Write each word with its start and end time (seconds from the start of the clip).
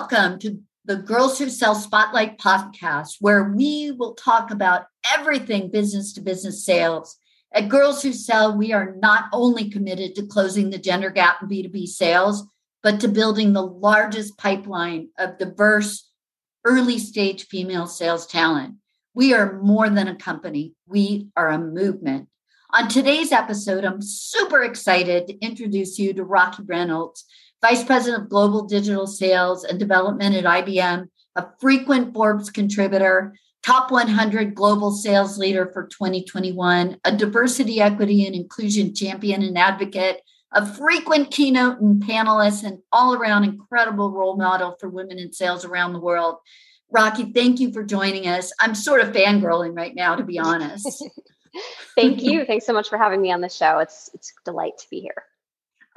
welcome 0.00 0.38
to 0.38 0.58
the 0.86 0.96
Girls 0.96 1.38
Who 1.38 1.50
Sell 1.50 1.74
Spotlight 1.74 2.38
podcast, 2.38 3.16
where 3.20 3.52
we 3.52 3.90
will 3.90 4.14
talk 4.14 4.50
about 4.50 4.86
everything 5.14 5.70
business 5.70 6.14
to 6.14 6.22
business 6.22 6.64
sales. 6.64 7.18
At 7.52 7.68
Girls 7.68 8.02
Who 8.02 8.14
Sell, 8.14 8.56
we 8.56 8.72
are 8.72 8.96
not 8.98 9.24
only 9.30 9.68
committed 9.68 10.14
to 10.14 10.26
closing 10.26 10.70
the 10.70 10.78
gender 10.78 11.10
gap 11.10 11.42
in 11.42 11.48
B2B 11.48 11.86
sales, 11.86 12.46
but 12.82 12.98
to 13.00 13.08
building 13.08 13.52
the 13.52 13.66
largest 13.66 14.38
pipeline 14.38 15.10
of 15.18 15.36
diverse 15.36 16.10
early 16.64 16.98
stage 16.98 17.44
female 17.44 17.86
sales 17.86 18.26
talent. 18.26 18.76
We 19.12 19.34
are 19.34 19.60
more 19.60 19.90
than 19.90 20.08
a 20.08 20.16
company, 20.16 20.72
we 20.86 21.28
are 21.36 21.50
a 21.50 21.58
movement. 21.58 22.28
On 22.72 22.88
today's 22.88 23.32
episode, 23.32 23.84
I'm 23.84 24.00
super 24.00 24.62
excited 24.62 25.26
to 25.26 25.38
introduce 25.40 25.98
you 25.98 26.14
to 26.14 26.24
Rocky 26.24 26.62
Reynolds, 26.62 27.26
Vice 27.62 27.84
President 27.84 28.22
of 28.22 28.30
Global 28.30 28.64
Digital 28.64 29.06
Sales 29.06 29.64
and 29.64 29.78
Development 29.78 30.34
at 30.34 30.44
IBM, 30.44 31.08
a 31.36 31.46
frequent 31.60 32.14
Forbes 32.14 32.48
contributor, 32.48 33.34
top 33.62 33.90
100 33.90 34.54
global 34.54 34.92
sales 34.92 35.36
leader 35.36 35.70
for 35.72 35.86
2021, 35.88 36.98
a 37.04 37.16
diversity, 37.16 37.80
equity, 37.80 38.26
and 38.26 38.34
inclusion 38.34 38.94
champion 38.94 39.42
and 39.42 39.58
advocate, 39.58 40.22
a 40.52 40.64
frequent 40.64 41.30
keynote 41.30 41.80
and 41.80 42.02
panelist, 42.02 42.64
and 42.64 42.78
all 42.92 43.14
around 43.14 43.44
incredible 43.44 44.10
role 44.10 44.36
model 44.36 44.76
for 44.80 44.88
women 44.88 45.18
in 45.18 45.32
sales 45.32 45.64
around 45.64 45.92
the 45.92 46.00
world. 46.00 46.36
Rocky, 46.90 47.30
thank 47.32 47.60
you 47.60 47.72
for 47.72 47.84
joining 47.84 48.26
us. 48.26 48.52
I'm 48.58 48.74
sort 48.74 49.02
of 49.02 49.12
fangirling 49.12 49.76
right 49.76 49.94
now, 49.94 50.16
to 50.16 50.24
be 50.24 50.38
honest. 50.38 51.04
Thank 51.96 52.22
you. 52.22 52.44
Thanks 52.44 52.64
so 52.64 52.72
much 52.72 52.88
for 52.88 52.96
having 52.96 53.20
me 53.20 53.32
on 53.32 53.40
the 53.40 53.48
show. 53.48 53.78
It's 53.78 54.08
it's 54.14 54.30
a 54.30 54.50
delight 54.50 54.78
to 54.78 54.86
be 54.88 55.00
here. 55.00 55.24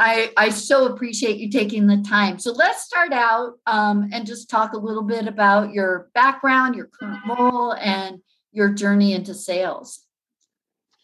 I, 0.03 0.31
I 0.35 0.49
so 0.49 0.87
appreciate 0.87 1.37
you 1.37 1.49
taking 1.49 1.87
the 1.87 2.03
time. 2.05 2.37
So 2.37 2.51
let's 2.51 2.83
start 2.83 3.13
out 3.13 3.53
um, 3.67 4.09
and 4.11 4.27
just 4.27 4.49
talk 4.49 4.73
a 4.73 4.77
little 4.77 5.01
bit 5.01 5.27
about 5.27 5.71
your 5.71 6.09
background, 6.13 6.75
your 6.75 6.87
current 6.87 7.21
role, 7.25 7.73
and 7.75 8.19
your 8.51 8.67
journey 8.73 9.13
into 9.13 9.33
sales. 9.33 10.01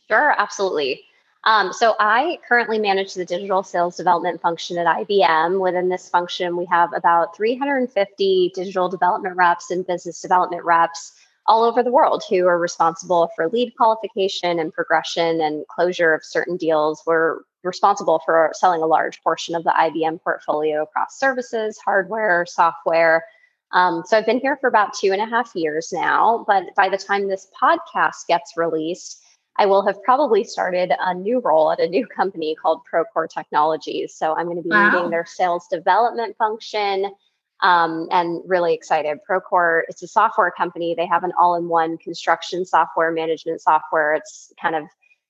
Sure, 0.09 0.36
absolutely. 0.38 1.05
Um, 1.45 1.72
so 1.72 1.95
I 1.97 2.39
currently 2.45 2.77
manage 2.77 3.14
the 3.14 3.23
digital 3.23 3.64
sales 3.64 3.95
development 3.95 4.42
function 4.42 4.77
at 4.77 4.86
IBM. 4.86 5.61
Within 5.61 5.88
this 5.88 6.09
function, 6.09 6.58
we 6.58 6.66
have 6.66 6.92
about 6.92 7.38
350 7.38 8.52
digital 8.53 8.89
development 8.89 9.38
reps 9.38 9.72
and 9.72 9.88
business 9.88 10.20
development 10.20 10.66
reps 10.66 11.14
all 11.47 11.64
over 11.64 11.81
the 11.81 11.92
world 11.92 12.22
who 12.30 12.45
are 12.47 12.59
responsible 12.59 13.31
for 13.33 13.47
lead 13.47 13.73
qualification 13.77 14.59
and 14.59 14.73
progression 14.73 15.39
and 15.39 15.66
closure 15.67 16.14
of 16.14 16.25
certain 16.25 16.58
deals. 16.58 17.02
We're 17.05 17.39
responsible 17.63 18.21
for 18.25 18.52
selling 18.53 18.81
a 18.81 18.88
large 18.88 19.21
portion 19.21 19.55
of 19.55 19.63
the 19.63 19.71
IBM 19.71 20.21
portfolio 20.23 20.83
across 20.83 21.19
services, 21.19 21.77
hardware, 21.83 22.45
software. 22.47 23.25
Um, 23.71 24.03
so 24.05 24.17
I've 24.17 24.25
been 24.25 24.39
here 24.39 24.57
for 24.57 24.67
about 24.67 24.93
two 24.93 25.11
and 25.11 25.21
a 25.21 25.25
half 25.25 25.52
years 25.55 25.91
now. 25.91 26.45
But 26.47 26.73
by 26.75 26.89
the 26.89 26.97
time 26.97 27.27
this 27.27 27.47
podcast 27.61 28.27
gets 28.27 28.57
released, 28.57 29.21
I 29.57 29.65
will 29.65 29.85
have 29.85 30.02
probably 30.03 30.43
started 30.45 30.93
a 30.99 31.13
new 31.13 31.39
role 31.39 31.71
at 31.71 31.80
a 31.80 31.87
new 31.87 32.07
company 32.15 32.55
called 32.55 32.81
Procore 32.91 33.30
Technologies. 33.30 34.15
So 34.15 34.35
I'm 34.35 34.45
going 34.45 34.57
to 34.57 34.63
be 34.63 34.69
wow. 34.69 34.91
leading 34.91 35.09
their 35.09 35.25
sales 35.25 35.67
development 35.69 36.37
function 36.37 37.11
um, 37.61 38.07
and 38.11 38.41
really 38.45 38.73
excited. 38.73 39.19
Procore, 39.30 39.81
it's 39.89 40.02
a 40.02 40.07
software 40.07 40.52
company. 40.52 40.95
They 40.95 41.05
have 41.05 41.25
an 41.25 41.33
all-in-one 41.39 41.98
construction 41.98 42.65
software 42.65 43.11
management 43.11 43.61
software. 43.61 44.14
It's 44.14 44.53
kind 44.61 44.75
of 44.75 44.83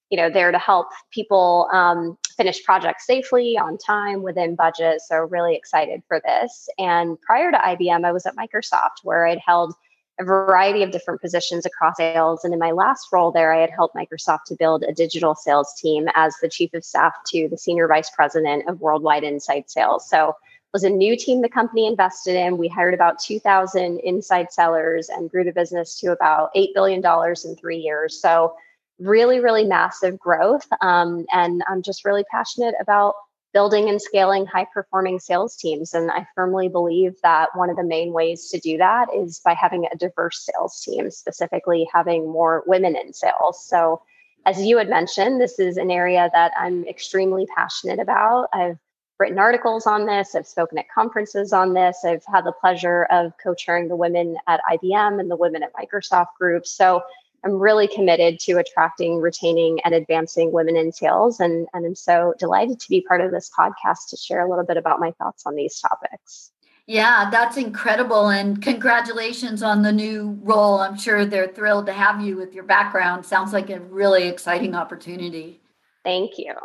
you 0.10 0.18
know 0.18 0.30
there 0.30 0.52
to 0.52 0.60
help 0.60 0.88
people 1.12 1.70
um, 1.72 2.18
finish 2.38 2.64
projects 2.64 3.06
safely 3.06 3.58
on 3.58 3.78
time 3.78 4.22
within 4.22 4.56
budget. 4.56 5.02
So 5.02 5.18
really 5.18 5.56
excited 5.56 6.02
for 6.08 6.22
this. 6.26 6.70
And 6.78 7.20
prior 7.22 7.52
to 7.52 7.58
IBM, 7.58 8.06
I 8.06 8.12
was 8.12 8.26
at 8.26 8.36
Microsoft 8.36 9.04
where 9.04 9.28
I'd 9.28 9.42
held 9.46 9.74
a 10.20 10.24
variety 10.24 10.84
of 10.84 10.92
different 10.92 11.22
positions 11.22 11.66
across 11.66 11.98
sales. 11.98 12.44
And 12.44 12.54
in 12.54 12.60
my 12.60 12.72
last 12.72 13.08
role 13.12 13.32
there, 13.32 13.54
I 13.54 13.62
had 13.62 13.70
helped 13.70 13.96
Microsoft 13.96 14.44
to 14.48 14.56
build 14.56 14.84
a 14.84 14.94
digital 14.94 15.34
sales 15.34 15.74
team 15.82 16.08
as 16.16 16.36
the 16.42 16.50
chief 16.50 16.74
of 16.74 16.84
staff 16.84 17.14
to 17.28 17.48
the 17.50 17.58
senior 17.58 17.88
vice 17.88 18.10
president 18.10 18.68
of 18.68 18.82
worldwide 18.82 19.24
inside 19.24 19.70
sales. 19.70 20.10
So 20.10 20.36
was 20.74 20.84
a 20.84 20.90
new 20.90 21.18
team 21.18 21.42
the 21.42 21.50
company 21.50 21.88
invested 21.88 22.36
in. 22.36 22.58
We 22.58 22.68
hired 22.68 22.94
about 22.94 23.20
2,000 23.20 24.00
inside 24.00 24.52
sellers 24.52 25.10
and 25.10 25.30
grew 25.30 25.44
the 25.44 25.52
business 25.52 26.00
to 26.00 26.12
about 26.12 26.54
$8 26.56 26.74
billion 26.74 27.04
in 27.04 27.56
three 27.56 27.78
years. 27.78 28.22
So, 28.22 28.56
really, 29.00 29.40
really 29.40 29.66
massive 29.66 30.20
growth. 30.20 30.68
Um, 30.82 31.26
and 31.34 31.64
I'm 31.68 31.82
just 31.82 32.06
really 32.06 32.24
passionate 32.32 32.76
about 32.82 33.16
building 33.54 33.90
and 33.90 34.02
scaling 34.02 34.46
high 34.46 34.68
performing 34.72 35.20
sales 35.20 35.56
teams. 35.56 35.94
And 35.94 36.12
I 36.12 36.28
firmly 36.36 36.70
believe 36.70 37.16
that 37.24 37.50
one 37.56 37.70
of 37.70 37.78
the 37.78 37.84
main 37.84 38.14
ways 38.14 38.50
to 38.50 38.60
do 38.60 38.78
that 38.78 39.08
is 39.16 39.42
by 39.44 39.54
having 39.54 39.86
a 39.86 39.98
diverse 39.98 40.46
sales 40.46 40.80
team, 40.82 41.10
specifically 41.10 41.88
having 41.92 42.30
more 42.30 42.64
women 42.68 42.96
in 42.96 43.14
sales. 43.14 43.66
So, 43.66 44.02
as 44.46 44.62
you 44.62 44.78
had 44.78 44.90
mentioned, 44.90 45.42
this 45.42 45.60
is 45.60 45.78
an 45.78 45.92
area 45.92 46.30
that 46.34 46.54
I'm 46.58 46.86
extremely 46.86 47.46
passionate 47.56 48.00
about. 48.00 48.48
I've 48.54 48.78
written 49.20 49.38
articles 49.38 49.86
on 49.86 50.06
this. 50.06 50.34
I've 50.34 50.48
spoken 50.48 50.78
at 50.78 50.86
conferences 50.90 51.52
on 51.52 51.74
this. 51.74 52.06
I've 52.06 52.24
had 52.26 52.46
the 52.46 52.54
pleasure 52.54 53.04
of 53.12 53.34
co 53.44 53.54
chairing 53.54 53.90
the 53.90 53.98
women 53.98 54.38
at 54.48 54.62
IBM 54.72 55.20
and 55.20 55.30
the 55.30 55.36
women 55.36 55.62
at 55.62 55.74
Microsoft 55.74 56.28
groups. 56.40 56.72
So 56.72 57.04
I'm 57.44 57.54
really 57.54 57.88
committed 57.88 58.40
to 58.42 58.54
attracting, 58.54 59.18
retaining, 59.18 59.80
and 59.86 59.94
advancing 59.94 60.52
women 60.52 60.76
in 60.76 60.92
sales. 60.92 61.40
And, 61.40 61.68
and 61.74 61.86
I'm 61.86 61.96
so 61.96 62.34
delighted 62.38 62.80
to 62.80 62.90
be 62.90 63.02
part 63.02 63.22
of 63.22 63.32
this 63.32 63.50
podcast 63.58 64.10
to 64.10 64.18
share 64.18 64.46
a 64.46 64.50
little 64.50 64.66
bit 64.66 64.78
about 64.78 65.00
my 65.00 65.12
thoughts 65.12 65.46
on 65.46 65.56
these 65.56 65.80
topics. 65.80 66.52
Yeah, 66.86 67.30
that's 67.30 67.56
incredible. 67.56 68.30
And 68.30 68.62
congratulations 68.62 69.62
on 69.62 69.84
the 69.84 69.92
new 69.92 70.40
role. 70.42 70.80
I'm 70.80 70.98
sure 70.98 71.24
they're 71.24 71.48
thrilled 71.48 71.86
to 71.86 71.94
have 71.94 72.20
you 72.20 72.36
with 72.36 72.56
your 72.56 72.64
background. 72.64 73.26
Sounds 73.26 73.54
like 73.54 73.70
a 73.70 73.80
really 73.80 74.28
exciting 74.28 74.74
opportunity. 74.74 75.62
Thank 76.04 76.40
you. 76.40 76.56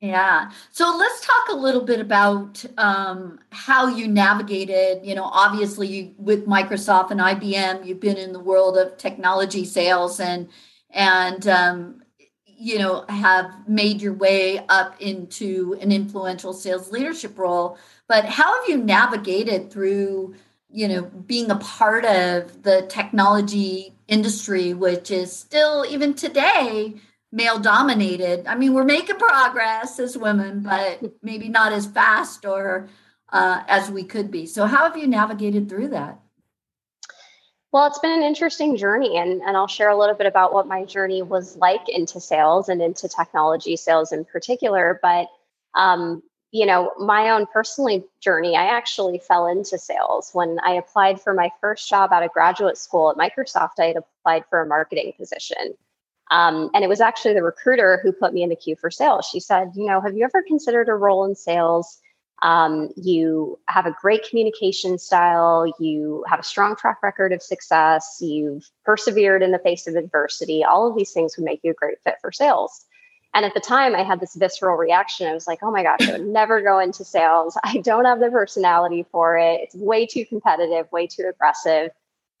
Yeah. 0.00 0.50
So 0.72 0.94
let's 0.96 1.26
talk 1.26 1.48
a 1.50 1.56
little 1.56 1.80
bit 1.82 2.00
about 2.00 2.62
um, 2.76 3.38
how 3.50 3.88
you 3.88 4.06
navigated. 4.06 5.04
You 5.06 5.14
know, 5.14 5.24
obviously, 5.24 5.88
you, 5.88 6.14
with 6.18 6.46
Microsoft 6.46 7.10
and 7.10 7.20
IBM, 7.20 7.86
you've 7.86 8.00
been 8.00 8.18
in 8.18 8.32
the 8.32 8.40
world 8.40 8.76
of 8.76 8.98
technology 8.98 9.64
sales 9.64 10.20
and 10.20 10.48
and 10.90 11.48
um, 11.48 12.02
you 12.46 12.78
know 12.78 13.06
have 13.08 13.66
made 13.68 14.02
your 14.02 14.12
way 14.12 14.58
up 14.68 15.00
into 15.00 15.76
an 15.80 15.90
influential 15.90 16.52
sales 16.52 16.92
leadership 16.92 17.38
role. 17.38 17.78
But 18.06 18.26
how 18.26 18.60
have 18.60 18.68
you 18.68 18.76
navigated 18.76 19.70
through? 19.70 20.34
You 20.68 20.88
know, 20.88 21.02
being 21.04 21.50
a 21.50 21.56
part 21.56 22.04
of 22.04 22.62
the 22.62 22.84
technology 22.90 23.94
industry, 24.08 24.74
which 24.74 25.10
is 25.10 25.34
still 25.34 25.86
even 25.88 26.12
today 26.12 26.96
male 27.36 27.58
dominated. 27.58 28.46
I 28.46 28.54
mean, 28.54 28.72
we're 28.72 28.84
making 28.84 29.16
progress 29.16 30.00
as 30.00 30.16
women, 30.16 30.60
but 30.60 31.02
maybe 31.22 31.50
not 31.50 31.70
as 31.70 31.86
fast 31.86 32.46
or 32.46 32.88
uh, 33.28 33.62
as 33.68 33.90
we 33.90 34.04
could 34.04 34.30
be. 34.30 34.46
So, 34.46 34.66
how 34.66 34.84
have 34.84 34.96
you 34.96 35.06
navigated 35.06 35.68
through 35.68 35.88
that? 35.88 36.18
Well, 37.72 37.86
it's 37.86 37.98
been 37.98 38.12
an 38.12 38.22
interesting 38.22 38.78
journey, 38.78 39.18
and, 39.18 39.42
and 39.42 39.54
I'll 39.54 39.66
share 39.66 39.90
a 39.90 39.98
little 39.98 40.14
bit 40.14 40.26
about 40.26 40.54
what 40.54 40.66
my 40.66 40.84
journey 40.84 41.20
was 41.20 41.56
like 41.56 41.86
into 41.88 42.20
sales 42.20 42.70
and 42.70 42.80
into 42.80 43.06
technology 43.06 43.76
sales 43.76 44.12
in 44.12 44.24
particular. 44.24 44.98
But, 45.02 45.26
um, 45.74 46.22
you 46.52 46.64
know, 46.64 46.92
my 46.98 47.28
own 47.28 47.44
personally 47.52 48.06
journey, 48.18 48.56
I 48.56 48.64
actually 48.64 49.18
fell 49.18 49.46
into 49.46 49.76
sales. 49.76 50.30
When 50.32 50.58
I 50.64 50.70
applied 50.70 51.20
for 51.20 51.34
my 51.34 51.50
first 51.60 51.86
job 51.86 52.14
out 52.14 52.22
of 52.22 52.32
graduate 52.32 52.78
school 52.78 53.10
at 53.10 53.18
Microsoft, 53.18 53.78
I 53.78 53.86
had 53.86 53.96
applied 53.96 54.44
for 54.48 54.62
a 54.62 54.66
marketing 54.66 55.12
position. 55.18 55.74
Um, 56.30 56.70
and 56.74 56.82
it 56.82 56.88
was 56.88 57.00
actually 57.00 57.34
the 57.34 57.42
recruiter 57.42 58.00
who 58.02 58.12
put 58.12 58.34
me 58.34 58.42
in 58.42 58.48
the 58.48 58.56
queue 58.56 58.76
for 58.76 58.90
sales. 58.90 59.26
She 59.26 59.40
said, 59.40 59.70
You 59.74 59.86
know, 59.86 60.00
have 60.00 60.16
you 60.16 60.24
ever 60.24 60.42
considered 60.42 60.88
a 60.88 60.94
role 60.94 61.24
in 61.24 61.34
sales? 61.34 62.00
Um, 62.42 62.90
you 62.96 63.58
have 63.68 63.86
a 63.86 63.96
great 63.98 64.28
communication 64.28 64.98
style, 64.98 65.72
you 65.80 66.22
have 66.28 66.40
a 66.40 66.42
strong 66.42 66.76
track 66.76 67.02
record 67.02 67.32
of 67.32 67.42
success, 67.42 68.18
you've 68.20 68.70
persevered 68.84 69.42
in 69.42 69.52
the 69.52 69.58
face 69.58 69.86
of 69.86 69.94
adversity. 69.94 70.62
All 70.62 70.86
of 70.86 70.96
these 70.96 71.12
things 71.12 71.36
would 71.36 71.44
make 71.44 71.60
you 71.62 71.70
a 71.70 71.74
great 71.74 71.98
fit 72.04 72.16
for 72.20 72.30
sales. 72.30 72.84
And 73.32 73.44
at 73.44 73.54
the 73.54 73.60
time, 73.60 73.94
I 73.94 74.02
had 74.02 74.20
this 74.20 74.34
visceral 74.34 74.76
reaction. 74.76 75.26
I 75.26 75.34
was 75.34 75.46
like, 75.46 75.58
oh 75.62 75.70
my 75.70 75.82
gosh, 75.82 76.08
I 76.08 76.12
would 76.12 76.26
never 76.26 76.60
go 76.62 76.78
into 76.78 77.04
sales. 77.04 77.56
I 77.64 77.78
don't 77.78 78.04
have 78.04 78.20
the 78.20 78.30
personality 78.30 79.06
for 79.10 79.36
it. 79.38 79.60
It's 79.62 79.74
way 79.74 80.06
too 80.06 80.24
competitive, 80.26 80.90
way 80.92 81.06
too 81.06 81.24
aggressive. 81.28 81.90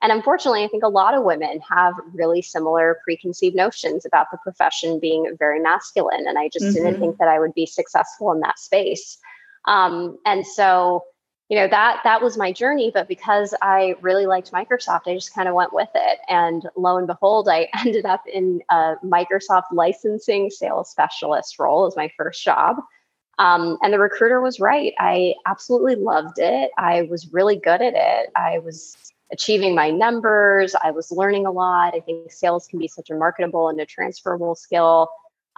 And 0.02 0.12
unfortunately, 0.12 0.62
I 0.62 0.68
think 0.68 0.82
a 0.82 0.88
lot 0.88 1.14
of 1.14 1.24
women 1.24 1.60
have 1.68 1.94
really 2.12 2.42
similar 2.42 2.98
preconceived 3.02 3.56
notions 3.56 4.04
about 4.04 4.26
the 4.30 4.38
profession 4.38 5.00
being 5.00 5.34
very 5.38 5.60
masculine. 5.60 6.26
And 6.26 6.38
I 6.38 6.48
just 6.48 6.66
mm-hmm. 6.66 6.84
didn't 6.84 7.00
think 7.00 7.18
that 7.18 7.28
I 7.28 7.38
would 7.38 7.54
be 7.54 7.66
successful 7.66 8.30
in 8.32 8.40
that 8.40 8.58
space. 8.58 9.18
Um, 9.64 10.18
and 10.26 10.46
so, 10.46 11.04
you 11.48 11.56
know, 11.56 11.66
that 11.68 12.00
that 12.04 12.20
was 12.20 12.36
my 12.36 12.52
journey. 12.52 12.90
But 12.92 13.08
because 13.08 13.54
I 13.62 13.94
really 14.02 14.26
liked 14.26 14.52
Microsoft, 14.52 15.02
I 15.06 15.14
just 15.14 15.34
kind 15.34 15.48
of 15.48 15.54
went 15.54 15.72
with 15.72 15.88
it. 15.94 16.18
And 16.28 16.68
lo 16.76 16.98
and 16.98 17.06
behold, 17.06 17.48
I 17.48 17.68
ended 17.84 18.04
up 18.04 18.22
in 18.30 18.60
a 18.68 18.94
Microsoft 19.02 19.72
licensing 19.72 20.50
sales 20.50 20.90
specialist 20.90 21.58
role 21.58 21.86
as 21.86 21.96
my 21.96 22.10
first 22.18 22.44
job. 22.44 22.76
Um, 23.38 23.78
and 23.82 23.92
the 23.92 23.98
recruiter 23.98 24.40
was 24.40 24.60
right. 24.60 24.94
I 24.98 25.34
absolutely 25.46 25.96
loved 25.96 26.38
it. 26.38 26.70
I 26.78 27.02
was 27.02 27.32
really 27.32 27.56
good 27.56 27.82
at 27.82 27.94
it. 27.94 28.30
I 28.34 28.60
was 28.60 28.96
achieving 29.32 29.74
my 29.74 29.90
numbers. 29.90 30.74
I 30.82 30.90
was 30.90 31.10
learning 31.10 31.46
a 31.46 31.50
lot. 31.50 31.94
I 31.94 32.00
think 32.00 32.30
sales 32.30 32.66
can 32.66 32.78
be 32.78 32.88
such 32.88 33.10
a 33.10 33.14
marketable 33.14 33.68
and 33.68 33.80
a 33.80 33.86
transferable 33.86 34.54
skill. 34.54 35.08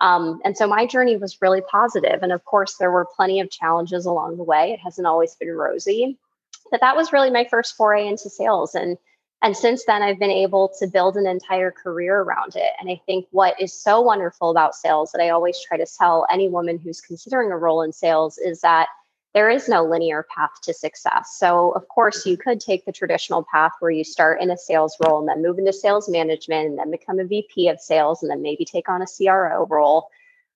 Um, 0.01 0.41
and 0.45 0.57
so 0.57 0.67
my 0.67 0.87
journey 0.87 1.17
was 1.17 1.43
really 1.43 1.61
positive. 1.61 2.23
And 2.23 2.33
of 2.33 2.45
course, 2.45 2.77
there 2.77 2.93
were 2.93 3.07
plenty 3.17 3.41
of 3.41 3.51
challenges 3.51 4.07
along 4.07 4.37
the 4.37 4.45
way. 4.45 4.73
It 4.73 4.81
hasn't 4.81 5.07
always 5.07 5.35
been 5.35 5.51
rosy. 5.51 6.19
But 6.71 6.81
that 6.81 6.97
was 6.97 7.13
really 7.13 7.31
my 7.31 7.47
first 7.51 7.77
foray 7.77 8.07
into 8.07 8.31
sales. 8.31 8.75
And 8.75 8.97
and 9.41 9.57
since 9.57 9.85
then, 9.85 10.03
I've 10.03 10.19
been 10.19 10.33
able 10.33 10.73
to 10.81 10.87
build 10.89 11.17
an 11.17 11.27
entire 11.27 11.71
career 11.71 12.23
around 12.23 12.57
it. 12.57 12.73
And 12.81 12.91
I 12.91 13.01
think 13.07 13.27
what 13.31 13.61
is 13.61 13.73
so 13.73 14.01
wonderful 14.01 14.51
about 14.51 14.75
sales 14.75 15.13
that 15.13 15.23
I 15.23 15.29
always 15.29 15.61
try 15.61 15.77
to 15.77 15.87
tell 15.87 16.27
any 16.33 16.49
woman 16.49 16.77
who's 16.77 17.01
considering 17.01 17.53
a 17.53 17.57
role 17.57 17.83
in 17.83 17.93
sales 17.93 18.37
is 18.39 18.61
that 18.63 18.89
there 19.35 19.51
is 19.51 19.69
no 19.69 19.85
linear 19.85 20.27
path 20.35 20.61
to 20.63 20.73
success. 20.73 21.37
So, 21.39 21.71
of 21.73 21.87
course, 21.89 22.25
you 22.25 22.37
could 22.37 22.61
take 22.61 22.85
the 22.85 22.93
traditional 22.93 23.45
path 23.53 23.73
where 23.81 23.91
you 23.91 24.05
start 24.05 24.41
in 24.41 24.51
a 24.51 24.57
sales 24.57 24.97
role 25.05 25.21
and 25.21 25.29
then 25.29 25.43
move 25.43 25.59
into 25.59 25.73
sales 25.73 26.09
management 26.09 26.69
and 26.69 26.79
then 26.79 26.91
become 26.91 27.21
a 27.21 27.25
VP 27.25 27.69
of 27.69 27.81
sales 27.81 28.23
and 28.23 28.31
then 28.31 28.43
maybe 28.43 28.65
take 28.65 28.89
on 28.89 29.03
a 29.03 29.07
CRO 29.07 29.67
role. 29.67 30.09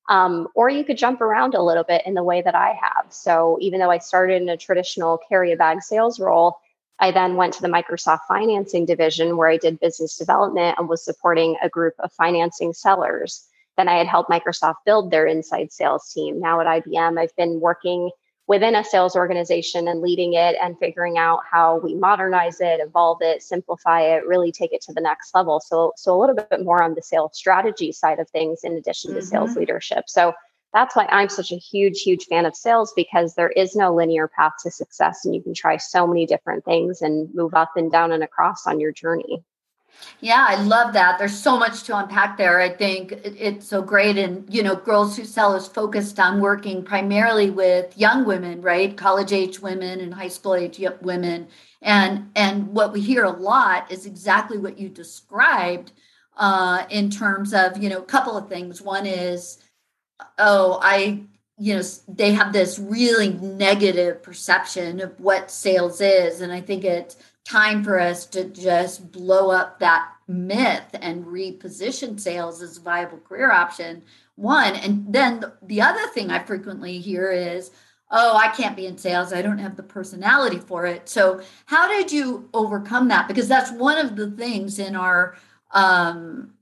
Um, 0.08 0.48
or 0.54 0.68
you 0.68 0.84
could 0.84 0.98
jump 0.98 1.20
around 1.20 1.54
a 1.54 1.62
little 1.62 1.84
bit 1.84 2.02
in 2.06 2.14
the 2.14 2.24
way 2.24 2.42
that 2.42 2.54
I 2.54 2.74
have. 2.80 3.06
So, 3.10 3.58
even 3.60 3.78
though 3.78 3.90
I 3.90 3.98
started 3.98 4.40
in 4.40 4.48
a 4.48 4.56
traditional 4.56 5.20
carry 5.28 5.52
a 5.52 5.56
bag 5.56 5.82
sales 5.82 6.18
role, 6.18 6.56
I 6.98 7.10
then 7.10 7.36
went 7.36 7.52
to 7.54 7.62
the 7.62 7.68
Microsoft 7.68 8.20
financing 8.26 8.86
division 8.86 9.36
where 9.36 9.48
I 9.48 9.58
did 9.58 9.80
business 9.80 10.16
development 10.16 10.76
and 10.78 10.88
was 10.88 11.04
supporting 11.04 11.56
a 11.62 11.68
group 11.68 11.94
of 11.98 12.12
financing 12.12 12.72
sellers. 12.72 13.46
Then 13.76 13.88
I 13.88 13.96
had 13.96 14.06
helped 14.06 14.30
Microsoft 14.30 14.76
build 14.86 15.10
their 15.10 15.26
inside 15.26 15.72
sales 15.72 16.10
team. 16.12 16.40
Now 16.40 16.60
at 16.60 16.84
IBM, 16.84 17.18
I've 17.18 17.34
been 17.36 17.60
working 17.60 18.10
within 18.48 18.74
a 18.74 18.84
sales 18.84 19.14
organization 19.14 19.88
and 19.88 20.00
leading 20.00 20.34
it 20.34 20.56
and 20.60 20.78
figuring 20.78 21.16
out 21.16 21.40
how 21.50 21.78
we 21.78 21.94
modernize 21.94 22.60
it, 22.60 22.80
evolve 22.80 23.18
it, 23.20 23.42
simplify 23.42 24.00
it, 24.00 24.26
really 24.26 24.50
take 24.50 24.72
it 24.72 24.82
to 24.82 24.92
the 24.92 25.00
next 25.00 25.34
level. 25.34 25.60
So, 25.60 25.92
so 25.96 26.14
a 26.14 26.18
little 26.20 26.34
bit 26.34 26.64
more 26.64 26.82
on 26.82 26.94
the 26.94 27.02
sales 27.02 27.36
strategy 27.36 27.92
side 27.92 28.18
of 28.18 28.28
things 28.30 28.60
in 28.64 28.72
addition 28.72 29.12
to 29.12 29.20
mm-hmm. 29.20 29.26
sales 29.26 29.56
leadership. 29.56 30.04
So 30.08 30.34
that's 30.72 30.96
why 30.96 31.06
I'm 31.10 31.28
such 31.28 31.52
a 31.52 31.56
huge, 31.56 32.00
huge 32.00 32.24
fan 32.26 32.46
of 32.46 32.56
sales 32.56 32.92
because 32.96 33.34
there 33.34 33.50
is 33.50 33.76
no 33.76 33.94
linear 33.94 34.26
path 34.26 34.54
to 34.62 34.70
success 34.70 35.24
and 35.24 35.34
you 35.34 35.42
can 35.42 35.54
try 35.54 35.76
so 35.76 36.06
many 36.06 36.26
different 36.26 36.64
things 36.64 37.02
and 37.02 37.32
move 37.34 37.54
up 37.54 37.72
and 37.76 37.92
down 37.92 38.10
and 38.10 38.22
across 38.22 38.66
on 38.66 38.80
your 38.80 38.92
journey. 38.92 39.44
Yeah, 40.20 40.46
I 40.48 40.62
love 40.62 40.92
that. 40.92 41.18
There's 41.18 41.36
so 41.36 41.58
much 41.58 41.82
to 41.84 41.96
unpack 41.96 42.36
there. 42.36 42.60
I 42.60 42.68
think 42.68 43.12
it's 43.24 43.66
so 43.66 43.82
great. 43.82 44.16
And, 44.16 44.52
you 44.52 44.62
know, 44.62 44.76
Girls 44.76 45.16
Who 45.16 45.24
Sell 45.24 45.54
is 45.54 45.66
focused 45.66 46.20
on 46.20 46.40
working 46.40 46.84
primarily 46.84 47.50
with 47.50 47.98
young 47.98 48.24
women, 48.24 48.62
right? 48.62 48.96
College 48.96 49.32
age 49.32 49.60
women 49.60 50.00
and 50.00 50.14
high 50.14 50.28
school 50.28 50.54
age 50.54 50.80
women. 51.00 51.48
And, 51.82 52.30
and 52.36 52.68
what 52.68 52.92
we 52.92 53.00
hear 53.00 53.24
a 53.24 53.30
lot 53.30 53.90
is 53.90 54.06
exactly 54.06 54.58
what 54.58 54.78
you 54.78 54.88
described 54.88 55.90
uh, 56.36 56.84
in 56.88 57.10
terms 57.10 57.52
of, 57.52 57.82
you 57.82 57.88
know, 57.88 57.98
a 57.98 58.06
couple 58.06 58.36
of 58.36 58.48
things. 58.48 58.80
One 58.80 59.06
is, 59.06 59.58
oh, 60.38 60.78
I, 60.82 61.24
you 61.58 61.74
know, 61.74 61.82
they 62.06 62.32
have 62.32 62.52
this 62.52 62.78
really 62.78 63.34
negative 63.34 64.22
perception 64.22 65.00
of 65.00 65.18
what 65.18 65.50
sales 65.50 66.00
is. 66.00 66.40
And 66.40 66.52
I 66.52 66.60
think 66.60 66.84
it's 66.84 67.16
time 67.44 67.82
for 67.82 67.98
us 67.98 68.26
to 68.26 68.44
just 68.44 69.10
blow 69.10 69.50
up 69.50 69.78
that 69.80 70.08
myth 70.28 70.88
and 70.94 71.24
reposition 71.24 72.18
sales 72.18 72.62
as 72.62 72.78
a 72.78 72.80
viable 72.80 73.18
career 73.18 73.50
option. 73.50 74.02
One. 74.36 74.76
And 74.76 75.12
then 75.12 75.44
the 75.62 75.82
other 75.82 76.06
thing 76.08 76.30
I 76.30 76.42
frequently 76.44 76.98
hear 76.98 77.30
is, 77.30 77.70
oh, 78.10 78.36
I 78.36 78.48
can't 78.48 78.76
be 78.76 78.86
in 78.86 78.96
sales. 78.96 79.32
I 79.32 79.42
don't 79.42 79.58
have 79.58 79.76
the 79.76 79.82
personality 79.82 80.58
for 80.58 80.86
it. 80.86 81.08
So, 81.08 81.40
how 81.66 81.88
did 81.88 82.12
you 82.12 82.48
overcome 82.54 83.08
that? 83.08 83.28
Because 83.28 83.48
that's 83.48 83.72
one 83.72 83.98
of 83.98 84.16
the 84.16 84.30
things 84.30 84.78
in 84.78 84.96
our 84.96 85.36
um, 85.72 86.52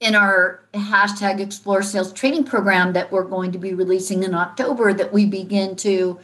in 0.00 0.14
our 0.14 0.68
hashtag 0.74 1.40
explore 1.40 1.82
sales 1.82 2.12
training 2.12 2.44
program 2.44 2.92
that 2.92 3.10
we're 3.10 3.24
going 3.24 3.52
to 3.52 3.58
be 3.58 3.74
releasing 3.74 4.22
in 4.22 4.34
october 4.34 4.92
that 4.92 5.12
we 5.12 5.24
begin 5.24 5.74
to 5.74 6.18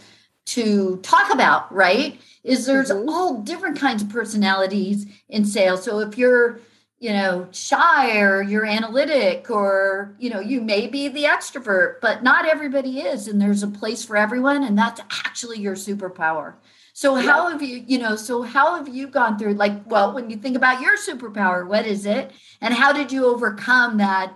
to 0.45 0.97
talk 0.99 1.33
about 1.33 1.73
right 1.73 2.21
is 2.43 2.67
there's 2.67 2.91
mm-hmm. 2.91 3.09
all 3.09 3.41
different 3.43 3.79
kinds 3.79 4.03
of 4.03 4.09
personalities 4.09 5.07
in 5.29 5.45
sales 5.45 5.85
so 5.85 6.01
if 6.01 6.17
you're 6.19 6.61
you 6.99 7.13
know 7.13 7.49
shy 7.51 8.19
or 8.21 8.43
you're 8.43 8.67
analytic 8.67 9.51
or 9.51 10.15
you 10.19 10.31
know 10.31 10.41
you 10.41 10.61
may 10.61 10.87
be 10.87 11.09
the 11.09 11.25
extrovert 11.25 12.01
but 12.01 12.23
not 12.23 12.47
everybody 12.47 13.01
is 13.01 13.29
and 13.29 13.41
there's 13.41 13.63
a 13.63 13.69
place 13.69 14.05
for 14.05 14.17
everyone 14.17 14.63
and 14.63 14.77
that's 14.77 15.01
actually 15.25 15.59
your 15.59 15.75
superpower 15.75 16.55
so 17.01 17.15
how 17.15 17.49
have 17.49 17.63
you, 17.63 17.83
you 17.87 17.97
know, 17.97 18.15
so 18.15 18.43
how 18.43 18.77
have 18.77 18.87
you 18.87 19.07
gone 19.07 19.39
through 19.39 19.55
like, 19.55 19.73
well, 19.87 20.13
when 20.13 20.29
you 20.29 20.37
think 20.37 20.55
about 20.55 20.83
your 20.83 20.99
superpower, 20.99 21.67
what 21.67 21.87
is 21.87 22.05
it? 22.05 22.31
And 22.61 22.75
how 22.75 22.93
did 22.93 23.11
you 23.11 23.25
overcome 23.25 23.97
that 23.97 24.35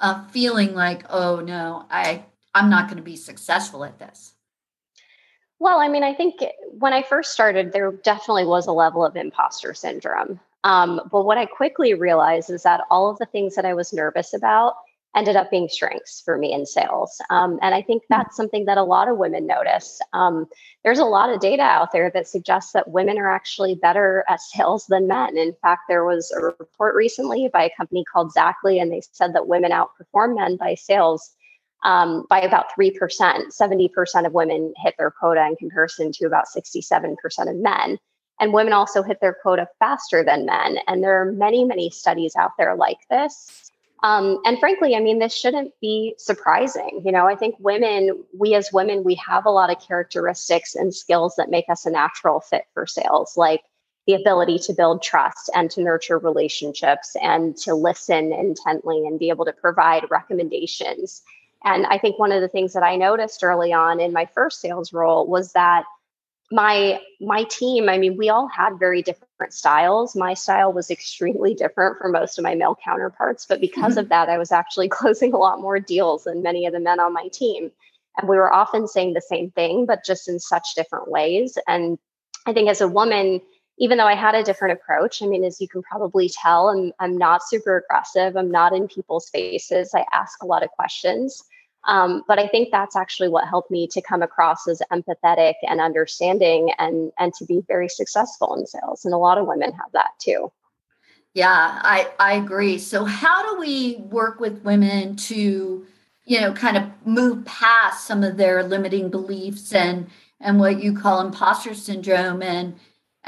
uh, 0.00 0.26
feeling 0.28 0.74
like, 0.74 1.04
oh 1.10 1.40
no, 1.40 1.84
I 1.90 2.24
I'm 2.54 2.70
not 2.70 2.86
going 2.86 2.96
to 2.96 3.02
be 3.02 3.16
successful 3.16 3.84
at 3.84 3.98
this? 3.98 4.32
Well, 5.60 5.80
I 5.80 5.88
mean, 5.88 6.04
I 6.04 6.14
think 6.14 6.44
when 6.78 6.92
I 6.92 7.02
first 7.02 7.32
started, 7.32 7.72
there 7.72 7.92
definitely 7.92 8.44
was 8.44 8.66
a 8.66 8.72
level 8.72 9.04
of 9.04 9.16
imposter 9.16 9.74
syndrome. 9.74 10.38
Um, 10.64 11.00
but 11.10 11.24
what 11.24 11.38
I 11.38 11.46
quickly 11.46 11.94
realized 11.94 12.50
is 12.50 12.62
that 12.62 12.82
all 12.90 13.10
of 13.10 13.18
the 13.18 13.26
things 13.26 13.54
that 13.54 13.64
I 13.64 13.74
was 13.74 13.92
nervous 13.92 14.34
about 14.34 14.74
ended 15.16 15.36
up 15.36 15.50
being 15.50 15.68
strengths 15.68 16.20
for 16.20 16.36
me 16.36 16.52
in 16.52 16.66
sales. 16.66 17.20
Um, 17.30 17.58
and 17.62 17.74
I 17.74 17.82
think 17.82 18.02
hmm. 18.02 18.14
that's 18.14 18.36
something 18.36 18.66
that 18.66 18.78
a 18.78 18.84
lot 18.84 19.08
of 19.08 19.16
women 19.16 19.46
notice. 19.46 20.00
Um, 20.12 20.46
there's 20.84 20.98
a 20.98 21.04
lot 21.04 21.30
of 21.30 21.40
data 21.40 21.62
out 21.62 21.92
there 21.92 22.10
that 22.10 22.28
suggests 22.28 22.72
that 22.72 22.90
women 22.90 23.18
are 23.18 23.30
actually 23.30 23.74
better 23.74 24.24
at 24.28 24.40
sales 24.40 24.86
than 24.86 25.08
men. 25.08 25.36
In 25.36 25.54
fact, 25.60 25.82
there 25.88 26.04
was 26.04 26.30
a 26.30 26.40
report 26.40 26.94
recently 26.94 27.48
by 27.52 27.64
a 27.64 27.76
company 27.76 28.04
called 28.04 28.32
Xactly, 28.32 28.80
and 28.80 28.92
they 28.92 29.02
said 29.12 29.34
that 29.34 29.48
women 29.48 29.72
outperform 29.72 30.36
men 30.36 30.56
by 30.56 30.74
sales 30.74 31.34
um, 31.84 32.26
by 32.28 32.40
about 32.40 32.66
3%. 32.78 32.92
70% 32.98 34.26
of 34.26 34.32
women 34.32 34.72
hit 34.76 34.94
their 34.98 35.10
quota 35.10 35.44
in 35.46 35.56
comparison 35.56 36.12
to 36.12 36.26
about 36.26 36.46
67% 36.46 37.16
of 37.48 37.56
men. 37.56 37.98
And 38.40 38.52
women 38.52 38.72
also 38.72 39.02
hit 39.02 39.20
their 39.20 39.36
quota 39.42 39.68
faster 39.78 40.22
than 40.22 40.46
men. 40.46 40.78
And 40.86 41.02
there 41.02 41.20
are 41.20 41.32
many, 41.32 41.64
many 41.64 41.90
studies 41.90 42.36
out 42.36 42.52
there 42.56 42.76
like 42.76 42.98
this. 43.10 43.70
Um, 44.04 44.38
and 44.44 44.60
frankly, 44.60 44.94
I 44.94 45.00
mean, 45.00 45.18
this 45.18 45.34
shouldn't 45.34 45.72
be 45.80 46.14
surprising. 46.18 47.02
You 47.04 47.10
know, 47.10 47.26
I 47.26 47.34
think 47.34 47.56
women, 47.58 48.24
we 48.36 48.54
as 48.54 48.72
women, 48.72 49.02
we 49.02 49.16
have 49.16 49.44
a 49.44 49.50
lot 49.50 49.70
of 49.70 49.80
characteristics 49.80 50.76
and 50.76 50.94
skills 50.94 51.34
that 51.36 51.50
make 51.50 51.68
us 51.68 51.84
a 51.84 51.90
natural 51.90 52.40
fit 52.40 52.66
for 52.74 52.86
sales, 52.86 53.36
like 53.36 53.62
the 54.06 54.14
ability 54.14 54.58
to 54.60 54.72
build 54.72 55.02
trust 55.02 55.50
and 55.54 55.70
to 55.72 55.82
nurture 55.82 56.18
relationships 56.18 57.16
and 57.20 57.56
to 57.56 57.74
listen 57.74 58.32
intently 58.32 59.04
and 59.06 59.18
be 59.18 59.30
able 59.30 59.44
to 59.44 59.52
provide 59.52 60.04
recommendations. 60.10 61.22
And 61.64 61.86
I 61.86 61.98
think 61.98 62.18
one 62.18 62.32
of 62.32 62.40
the 62.40 62.48
things 62.48 62.72
that 62.72 62.82
I 62.82 62.96
noticed 62.96 63.42
early 63.42 63.72
on 63.72 64.00
in 64.00 64.12
my 64.12 64.26
first 64.26 64.60
sales 64.60 64.92
role 64.92 65.26
was 65.26 65.52
that 65.52 65.84
my 66.50 66.98
my 67.20 67.44
team 67.44 67.88
i 67.88 67.98
mean 67.98 68.16
we 68.16 68.30
all 68.30 68.48
had 68.48 68.78
very 68.78 69.02
different 69.02 69.52
styles. 69.52 70.16
My 70.16 70.34
style 70.34 70.72
was 70.72 70.90
extremely 70.90 71.54
different 71.62 71.98
from 71.98 72.12
most 72.12 72.38
of 72.38 72.42
my 72.42 72.54
male 72.54 72.76
counterparts 72.82 73.46
but 73.46 73.60
because 73.60 73.92
mm-hmm. 73.92 74.00
of 74.00 74.08
that 74.08 74.28
i 74.28 74.38
was 74.38 74.52
actually 74.52 74.88
closing 74.98 75.32
a 75.32 75.38
lot 75.38 75.60
more 75.60 75.78
deals 75.78 76.24
than 76.24 76.42
many 76.42 76.66
of 76.66 76.72
the 76.72 76.80
men 76.80 77.00
on 77.00 77.12
my 77.12 77.28
team. 77.32 77.70
And 78.16 78.28
we 78.28 78.36
were 78.36 78.52
often 78.52 78.88
saying 78.88 79.14
the 79.14 79.20
same 79.20 79.50
thing 79.52 79.86
but 79.86 80.04
just 80.04 80.28
in 80.28 80.40
such 80.40 80.74
different 80.74 81.10
ways. 81.10 81.58
And 81.66 81.98
i 82.46 82.52
think 82.52 82.68
as 82.68 82.80
a 82.80 82.88
woman 82.88 83.40
even 83.78 83.98
though 83.98 84.06
i 84.06 84.14
had 84.14 84.34
a 84.34 84.42
different 84.42 84.78
approach 84.78 85.22
i 85.22 85.26
mean 85.26 85.44
as 85.44 85.60
you 85.60 85.68
can 85.68 85.82
probably 85.82 86.28
tell 86.28 86.68
i'm, 86.68 86.92
I'm 86.98 87.16
not 87.16 87.42
super 87.42 87.78
aggressive 87.78 88.36
i'm 88.36 88.50
not 88.50 88.74
in 88.74 88.88
people's 88.88 89.28
faces 89.28 89.92
i 89.94 90.04
ask 90.12 90.42
a 90.42 90.46
lot 90.46 90.62
of 90.62 90.70
questions 90.70 91.42
um, 91.86 92.22
but 92.28 92.38
I 92.38 92.46
think 92.48 92.68
that's 92.70 92.96
actually 92.96 93.28
what 93.28 93.48
helped 93.48 93.70
me 93.70 93.86
to 93.88 94.02
come 94.02 94.22
across 94.22 94.68
as 94.68 94.82
empathetic 94.92 95.54
and 95.66 95.80
understanding 95.80 96.70
and, 96.78 97.12
and 97.18 97.32
to 97.34 97.46
be 97.46 97.62
very 97.66 97.88
successful 97.88 98.54
in 98.56 98.66
sales. 98.66 99.04
And 99.04 99.14
a 99.14 99.18
lot 99.18 99.38
of 99.38 99.46
women 99.46 99.72
have 99.72 99.92
that 99.92 100.10
too. 100.20 100.52
Yeah, 101.34 101.48
I, 101.82 102.10
I 102.18 102.34
agree. 102.34 102.78
So, 102.78 103.04
how 103.04 103.50
do 103.50 103.60
we 103.60 103.96
work 103.96 104.40
with 104.40 104.62
women 104.64 105.16
to, 105.16 105.86
you 106.24 106.40
know, 106.40 106.52
kind 106.52 106.76
of 106.76 106.84
move 107.06 107.44
past 107.44 108.06
some 108.06 108.24
of 108.24 108.36
their 108.36 108.62
limiting 108.62 109.08
beliefs 109.08 109.72
and 109.72 110.08
and 110.40 110.58
what 110.58 110.82
you 110.82 110.96
call 110.96 111.20
imposter 111.20 111.74
syndrome 111.74 112.42
and 112.42 112.76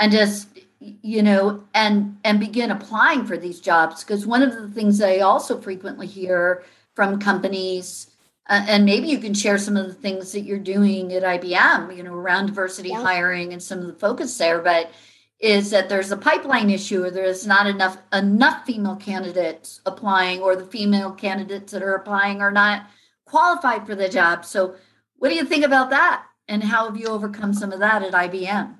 and 0.01 0.11
just 0.11 0.49
you 0.81 1.23
know 1.23 1.63
and 1.75 2.19
and 2.25 2.41
begin 2.41 2.71
applying 2.73 3.25
for 3.25 3.37
these 3.37 3.61
jobs 3.61 4.03
because 4.03 4.27
one 4.27 4.43
of 4.43 4.55
the 4.55 4.69
things 4.69 5.01
I 5.01 5.19
also 5.19 5.61
frequently 5.61 6.09
hear 6.09 6.65
from 6.95 7.21
companies 7.21 8.11
uh, 8.49 8.65
and 8.67 8.85
maybe 8.85 9.07
you 9.07 9.19
can 9.19 9.33
share 9.33 9.59
some 9.59 9.77
of 9.77 9.87
the 9.87 9.95
things 9.95 10.33
that 10.33 10.41
you're 10.41 10.59
doing 10.59 11.13
at 11.13 11.23
IBM, 11.23 11.97
you 11.97 12.03
know, 12.03 12.15
around 12.15 12.47
diversity 12.47 12.89
yeah. 12.89 13.01
hiring 13.01 13.53
and 13.53 13.63
some 13.63 13.79
of 13.79 13.87
the 13.87 13.93
focus 13.93 14.37
there. 14.39 14.59
But 14.59 14.91
is 15.39 15.71
that 15.71 15.89
there's 15.89 16.11
a 16.11 16.17
pipeline 16.17 16.69
issue, 16.69 17.05
or 17.05 17.11
there's 17.11 17.47
not 17.47 17.69
enough 17.69 17.99
enough 18.13 18.67
female 18.67 18.97
candidates 18.97 19.81
applying, 19.87 20.41
or 20.41 20.57
the 20.57 20.67
female 20.67 21.13
candidates 21.13 21.73
that 21.73 21.83
are 21.83 21.95
applying 21.95 22.41
are 22.41 22.51
not 22.51 22.87
qualified 23.25 23.87
for 23.87 23.95
the 23.95 24.09
job. 24.09 24.45
So, 24.45 24.75
What 25.17 25.29
do 25.29 25.37
you 25.37 25.45
think 25.45 25.65
about 25.65 25.91
that? 25.91 26.25
And 26.49 26.65
how 26.65 26.87
have 26.87 26.97
you 26.97 27.07
overcome 27.07 27.55
some 27.55 27.73
of 27.73 27.79
that 27.79 28.03
at 28.03 28.13
IBM? 28.13 28.80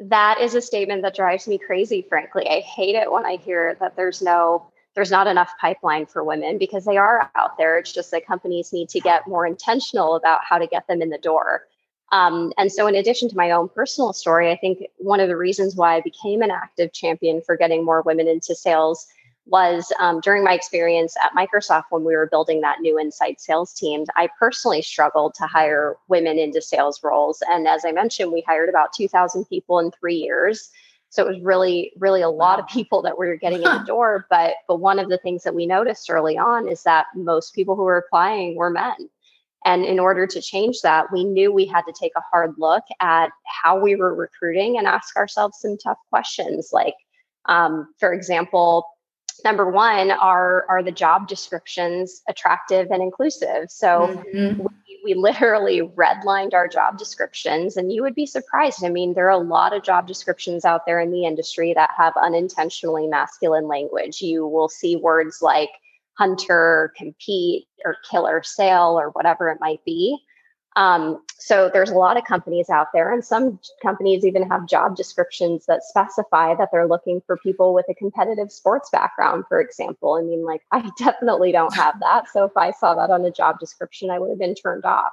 That 0.00 0.40
is 0.40 0.54
a 0.54 0.62
statement 0.62 1.02
that 1.02 1.14
drives 1.14 1.46
me 1.46 1.58
crazy, 1.58 2.04
frankly. 2.08 2.48
I 2.48 2.60
hate 2.60 2.94
it 2.94 3.12
when 3.12 3.26
I 3.26 3.36
hear 3.36 3.76
that 3.80 3.96
there's 3.96 4.22
no 4.22 4.66
there's 4.94 5.10
not 5.10 5.28
enough 5.28 5.52
pipeline 5.60 6.06
for 6.06 6.24
women 6.24 6.58
because 6.58 6.84
they 6.84 6.96
are 6.96 7.30
out 7.36 7.56
there. 7.58 7.78
It's 7.78 7.92
just 7.92 8.10
that 8.10 8.26
companies 8.26 8.72
need 8.72 8.88
to 8.88 9.00
get 9.00 9.28
more 9.28 9.46
intentional 9.46 10.16
about 10.16 10.40
how 10.42 10.58
to 10.58 10.66
get 10.66 10.86
them 10.88 11.00
in 11.00 11.10
the 11.10 11.18
door. 11.18 11.66
Um, 12.12 12.52
and 12.58 12.72
so, 12.72 12.86
in 12.88 12.96
addition 12.96 13.28
to 13.28 13.36
my 13.36 13.52
own 13.52 13.68
personal 13.68 14.12
story, 14.12 14.50
I 14.50 14.56
think 14.56 14.82
one 14.96 15.20
of 15.20 15.28
the 15.28 15.36
reasons 15.36 15.76
why 15.76 15.96
I 15.96 16.00
became 16.00 16.42
an 16.42 16.50
active 16.50 16.92
champion 16.92 17.40
for 17.40 17.56
getting 17.56 17.84
more 17.84 18.02
women 18.02 18.26
into 18.26 18.54
sales 18.54 19.06
was 19.50 19.92
um, 19.98 20.20
during 20.20 20.44
my 20.44 20.54
experience 20.54 21.14
at 21.22 21.32
Microsoft 21.34 21.84
when 21.90 22.04
we 22.04 22.14
were 22.14 22.28
building 22.28 22.60
that 22.60 22.80
new 22.80 22.98
inside 22.98 23.40
sales 23.40 23.72
team. 23.74 24.04
I 24.16 24.28
personally 24.38 24.80
struggled 24.80 25.34
to 25.34 25.46
hire 25.46 25.96
women 26.08 26.38
into 26.38 26.62
sales 26.62 27.00
roles. 27.02 27.42
And 27.48 27.66
as 27.66 27.84
I 27.84 27.92
mentioned, 27.92 28.32
we 28.32 28.42
hired 28.46 28.68
about 28.68 28.92
2,000 28.92 29.44
people 29.46 29.80
in 29.80 29.90
three 29.90 30.14
years. 30.14 30.70
So 31.08 31.26
it 31.26 31.28
was 31.28 31.42
really, 31.42 31.92
really 31.98 32.22
a 32.22 32.30
lot 32.30 32.60
of 32.60 32.68
people 32.68 33.02
that 33.02 33.18
we 33.18 33.26
were 33.26 33.36
getting 33.36 33.58
in 33.58 33.64
the 33.64 33.78
door. 33.86 34.26
But 34.30 34.54
but 34.68 34.76
one 34.76 35.00
of 35.00 35.08
the 35.08 35.18
things 35.18 35.42
that 35.42 35.54
we 35.54 35.66
noticed 35.66 36.08
early 36.08 36.38
on 36.38 36.68
is 36.68 36.84
that 36.84 37.06
most 37.16 37.52
people 37.52 37.74
who 37.74 37.82
were 37.82 37.98
applying 37.98 38.54
were 38.54 38.70
men. 38.70 39.10
And 39.64 39.84
in 39.84 39.98
order 39.98 40.26
to 40.26 40.40
change 40.40 40.80
that, 40.82 41.12
we 41.12 41.24
knew 41.24 41.52
we 41.52 41.66
had 41.66 41.82
to 41.82 41.92
take 41.98 42.12
a 42.16 42.22
hard 42.30 42.54
look 42.56 42.84
at 43.00 43.30
how 43.44 43.78
we 43.78 43.94
were 43.94 44.14
recruiting 44.14 44.78
and 44.78 44.86
ask 44.86 45.16
ourselves 45.16 45.58
some 45.60 45.76
tough 45.76 45.98
questions. 46.08 46.70
Like, 46.72 46.94
um, 47.46 47.92
for 47.98 48.14
example, 48.14 48.86
number 49.44 49.70
one, 49.70 50.10
are 50.10 50.64
are 50.68 50.82
the 50.82 50.92
job 50.92 51.28
descriptions 51.28 52.22
attractive 52.28 52.90
and 52.90 53.02
inclusive? 53.02 53.70
So 53.70 54.22
mm-hmm. 54.34 54.62
we, 54.62 55.00
we 55.04 55.14
literally 55.14 55.82
redlined 55.82 56.54
our 56.54 56.68
job 56.68 56.98
descriptions, 56.98 57.76
and 57.76 57.92
you 57.92 58.02
would 58.02 58.14
be 58.14 58.26
surprised. 58.26 58.84
I 58.84 58.88
mean, 58.88 59.14
there 59.14 59.26
are 59.26 59.30
a 59.30 59.38
lot 59.38 59.74
of 59.74 59.82
job 59.82 60.06
descriptions 60.06 60.64
out 60.64 60.86
there 60.86 61.00
in 61.00 61.10
the 61.10 61.24
industry 61.24 61.72
that 61.74 61.90
have 61.96 62.14
unintentionally 62.20 63.06
masculine 63.06 63.68
language. 63.68 64.20
You 64.20 64.46
will 64.46 64.68
see 64.68 64.96
words 64.96 65.40
like 65.40 65.70
hunter, 66.18 66.92
compete, 66.96 67.66
or 67.84 67.96
killer 68.10 68.42
sale, 68.42 68.98
or 68.98 69.10
whatever 69.10 69.50
it 69.50 69.58
might 69.60 69.84
be. 69.84 70.18
Um, 70.76 71.22
so 71.38 71.70
there's 71.72 71.90
a 71.90 71.94
lot 71.94 72.16
of 72.16 72.24
companies 72.24 72.70
out 72.70 72.88
there, 72.92 73.12
and 73.12 73.24
some 73.24 73.58
companies 73.82 74.24
even 74.24 74.48
have 74.48 74.68
job 74.68 74.94
descriptions 74.94 75.66
that 75.66 75.82
specify 75.82 76.54
that 76.54 76.68
they're 76.70 76.86
looking 76.86 77.20
for 77.26 77.36
people 77.38 77.74
with 77.74 77.86
a 77.88 77.94
competitive 77.94 78.52
sports 78.52 78.88
background, 78.90 79.44
for 79.48 79.60
example. 79.60 80.14
I 80.14 80.22
mean, 80.22 80.44
like 80.44 80.62
I 80.72 80.88
definitely 80.98 81.52
don't 81.52 81.74
have 81.74 81.98
that. 82.00 82.28
So 82.32 82.44
if 82.44 82.56
I 82.56 82.70
saw 82.70 82.94
that 82.94 83.10
on 83.10 83.24
a 83.24 83.30
job 83.30 83.58
description, 83.58 84.10
I 84.10 84.18
would 84.18 84.30
have 84.30 84.38
been 84.38 84.54
turned 84.54 84.84
off. 84.84 85.12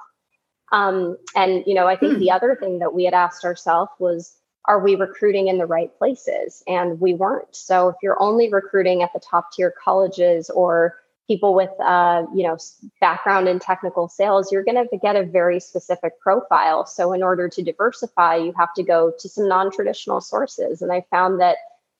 Um, 0.70 1.16
and 1.34 1.64
you 1.66 1.74
know, 1.74 1.86
I 1.86 1.96
think 1.96 2.14
hmm. 2.14 2.20
the 2.20 2.30
other 2.30 2.54
thing 2.54 2.78
that 2.80 2.94
we 2.94 3.04
had 3.04 3.14
asked 3.14 3.44
ourselves 3.44 3.90
was, 3.98 4.36
are 4.66 4.80
we 4.80 4.96
recruiting 4.96 5.48
in 5.48 5.56
the 5.56 5.66
right 5.66 5.96
places? 5.96 6.62
And 6.66 7.00
we 7.00 7.14
weren't. 7.14 7.56
So 7.56 7.88
if 7.88 7.96
you're 8.02 8.20
only 8.22 8.52
recruiting 8.52 9.02
at 9.02 9.12
the 9.14 9.20
top 9.20 9.50
tier 9.52 9.72
colleges 9.82 10.50
or 10.50 10.96
people 11.28 11.54
with 11.54 11.70
uh, 11.80 12.24
you 12.34 12.42
know 12.42 12.56
background 13.00 13.46
in 13.46 13.60
technical 13.60 14.08
sales 14.08 14.50
you're 14.50 14.64
going 14.64 14.88
to 14.88 14.98
get 14.98 15.14
a 15.14 15.22
very 15.22 15.60
specific 15.60 16.18
profile. 16.20 16.86
So 16.86 17.12
in 17.12 17.22
order 17.22 17.48
to 17.50 17.62
diversify 17.62 18.36
you 18.36 18.52
have 18.56 18.74
to 18.74 18.82
go 18.82 19.12
to 19.16 19.28
some 19.28 19.46
non-traditional 19.46 20.20
sources. 20.20 20.82
And 20.82 20.90
i 20.90 21.04
found 21.10 21.40
that 21.40 21.58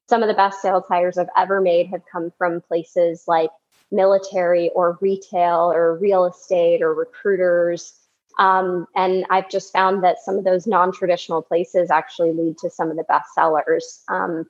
some 0.08 0.22
of 0.22 0.28
the 0.28 0.34
best 0.34 0.60
sales 0.62 0.84
hires 0.88 1.18
i've 1.18 1.28
ever 1.36 1.60
made 1.60 1.88
have 1.88 2.02
come 2.10 2.32
from 2.38 2.62
places 2.62 3.24
like 3.28 3.50
military 3.92 4.70
or 4.70 4.98
retail 5.00 5.70
or 5.72 5.96
real 5.96 6.24
estate 6.24 6.82
or 6.82 6.92
recruiters. 6.94 7.94
Um, 8.38 8.86
and 8.96 9.26
i've 9.30 9.50
just 9.50 9.72
found 9.72 10.02
that 10.04 10.20
some 10.20 10.38
of 10.38 10.44
those 10.44 10.66
non-traditional 10.66 11.42
places 11.42 11.90
actually 11.90 12.32
lead 12.32 12.56
to 12.58 12.70
some 12.70 12.90
of 12.90 12.96
the 12.96 13.04
best 13.04 13.34
sellers. 13.34 14.02
Um, 14.08 14.46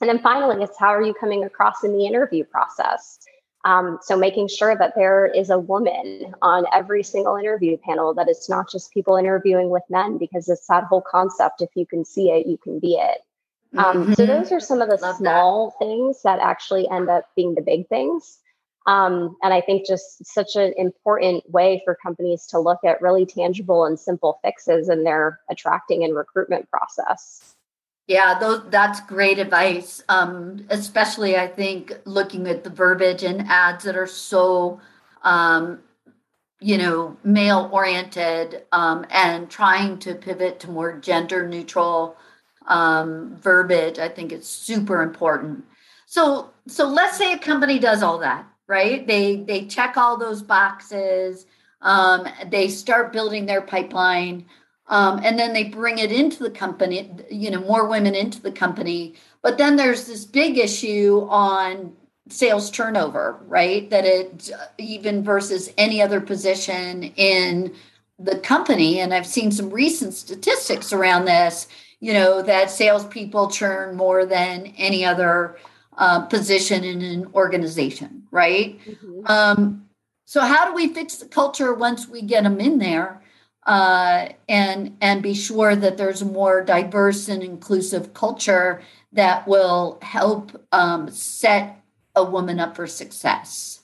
and 0.00 0.08
then 0.08 0.20
finally 0.20 0.64
it's 0.64 0.78
how 0.78 0.88
are 0.88 1.02
you 1.02 1.14
coming 1.14 1.44
across 1.44 1.84
in 1.84 1.92
the 1.92 2.06
interview 2.06 2.44
process 2.44 3.18
um, 3.64 3.98
so 4.02 4.16
making 4.16 4.48
sure 4.48 4.76
that 4.76 4.94
there 4.96 5.26
is 5.26 5.50
a 5.50 5.58
woman 5.58 6.34
on 6.42 6.64
every 6.72 7.02
single 7.02 7.36
interview 7.36 7.76
panel, 7.76 8.12
that 8.14 8.28
it's 8.28 8.48
not 8.48 8.70
just 8.70 8.92
people 8.92 9.16
interviewing 9.16 9.70
with 9.70 9.82
men, 9.88 10.18
because 10.18 10.48
it's 10.48 10.66
that 10.66 10.84
whole 10.84 11.02
concept. 11.02 11.62
If 11.62 11.70
you 11.74 11.86
can 11.86 12.04
see 12.04 12.30
it, 12.30 12.46
you 12.46 12.58
can 12.58 12.80
be 12.80 12.94
it. 12.94 13.20
Um, 13.78 14.02
mm-hmm. 14.02 14.12
So 14.14 14.26
those 14.26 14.52
are 14.52 14.60
some 14.60 14.82
of 14.82 14.88
the 14.88 14.96
Love 14.96 15.16
small 15.16 15.76
that. 15.78 15.86
things 15.86 16.22
that 16.22 16.40
actually 16.40 16.88
end 16.90 17.08
up 17.08 17.24
being 17.36 17.54
the 17.54 17.62
big 17.62 17.88
things. 17.88 18.38
Um, 18.86 19.36
and 19.42 19.54
I 19.54 19.60
think 19.60 19.86
just 19.86 20.26
such 20.26 20.56
an 20.56 20.74
important 20.76 21.48
way 21.48 21.80
for 21.84 21.94
companies 21.94 22.46
to 22.48 22.58
look 22.58 22.80
at 22.84 23.00
really 23.00 23.24
tangible 23.24 23.84
and 23.84 23.98
simple 23.98 24.40
fixes 24.42 24.88
in 24.88 25.04
their 25.04 25.38
attracting 25.48 26.02
and 26.02 26.16
recruitment 26.16 26.68
process. 26.68 27.54
Yeah, 28.06 28.38
those, 28.38 28.62
that's 28.70 29.00
great 29.00 29.38
advice. 29.38 30.02
Um, 30.08 30.66
especially, 30.70 31.36
I 31.36 31.46
think 31.46 31.92
looking 32.04 32.46
at 32.48 32.64
the 32.64 32.70
verbiage 32.70 33.22
and 33.22 33.42
ads 33.48 33.84
that 33.84 33.96
are 33.96 34.06
so, 34.08 34.80
um, 35.22 35.80
you 36.60 36.78
know, 36.78 37.16
male 37.24 37.68
oriented 37.72 38.64
um, 38.72 39.06
and 39.10 39.50
trying 39.50 39.98
to 40.00 40.14
pivot 40.14 40.60
to 40.60 40.70
more 40.70 40.98
gender 40.98 41.48
neutral 41.48 42.16
um, 42.68 43.36
verbiage. 43.40 43.98
I 43.98 44.08
think 44.08 44.32
it's 44.32 44.48
super 44.48 45.02
important. 45.02 45.64
So, 46.06 46.50
so 46.66 46.86
let's 46.88 47.16
say 47.16 47.32
a 47.32 47.38
company 47.38 47.78
does 47.78 48.02
all 48.02 48.18
that, 48.18 48.46
right? 48.66 49.06
They 49.06 49.36
they 49.36 49.66
check 49.66 49.96
all 49.96 50.16
those 50.18 50.42
boxes. 50.42 51.46
Um, 51.80 52.28
they 52.48 52.68
start 52.68 53.12
building 53.12 53.46
their 53.46 53.62
pipeline. 53.62 54.46
Um, 54.92 55.22
and 55.24 55.38
then 55.38 55.54
they 55.54 55.64
bring 55.64 55.96
it 55.96 56.12
into 56.12 56.42
the 56.42 56.50
company, 56.50 57.10
you 57.30 57.50
know, 57.50 57.60
more 57.60 57.88
women 57.88 58.14
into 58.14 58.42
the 58.42 58.52
company. 58.52 59.14
But 59.40 59.56
then 59.56 59.76
there's 59.76 60.06
this 60.06 60.26
big 60.26 60.58
issue 60.58 61.26
on 61.30 61.96
sales 62.28 62.70
turnover, 62.70 63.40
right? 63.46 63.88
That 63.88 64.04
it 64.04 64.50
even 64.76 65.24
versus 65.24 65.72
any 65.78 66.02
other 66.02 66.20
position 66.20 67.04
in 67.16 67.74
the 68.18 68.38
company. 68.40 69.00
And 69.00 69.14
I've 69.14 69.26
seen 69.26 69.50
some 69.50 69.70
recent 69.70 70.12
statistics 70.12 70.92
around 70.92 71.24
this, 71.24 71.68
you 72.00 72.12
know, 72.12 72.42
that 72.42 72.70
salespeople 72.70 73.48
churn 73.48 73.96
more 73.96 74.26
than 74.26 74.74
any 74.76 75.06
other 75.06 75.56
uh, 75.96 76.20
position 76.26 76.84
in 76.84 77.00
an 77.00 77.30
organization, 77.32 78.24
right? 78.30 78.78
Mm-hmm. 78.84 79.22
Um, 79.24 79.88
so, 80.26 80.42
how 80.42 80.66
do 80.66 80.74
we 80.74 80.92
fix 80.92 81.16
the 81.16 81.26
culture 81.26 81.72
once 81.72 82.06
we 82.06 82.20
get 82.20 82.44
them 82.44 82.60
in 82.60 82.78
there? 82.78 83.21
Uh, 83.64 84.28
and 84.48 84.96
and 85.00 85.22
be 85.22 85.34
sure 85.34 85.76
that 85.76 85.96
there's 85.96 86.24
more 86.24 86.62
diverse 86.62 87.28
and 87.28 87.42
inclusive 87.42 88.14
culture 88.14 88.82
that 89.12 89.46
will 89.46 89.98
help 90.02 90.66
um, 90.72 91.10
set 91.10 91.82
a 92.14 92.24
woman 92.24 92.58
up 92.58 92.76
for 92.76 92.86
success? 92.86 93.80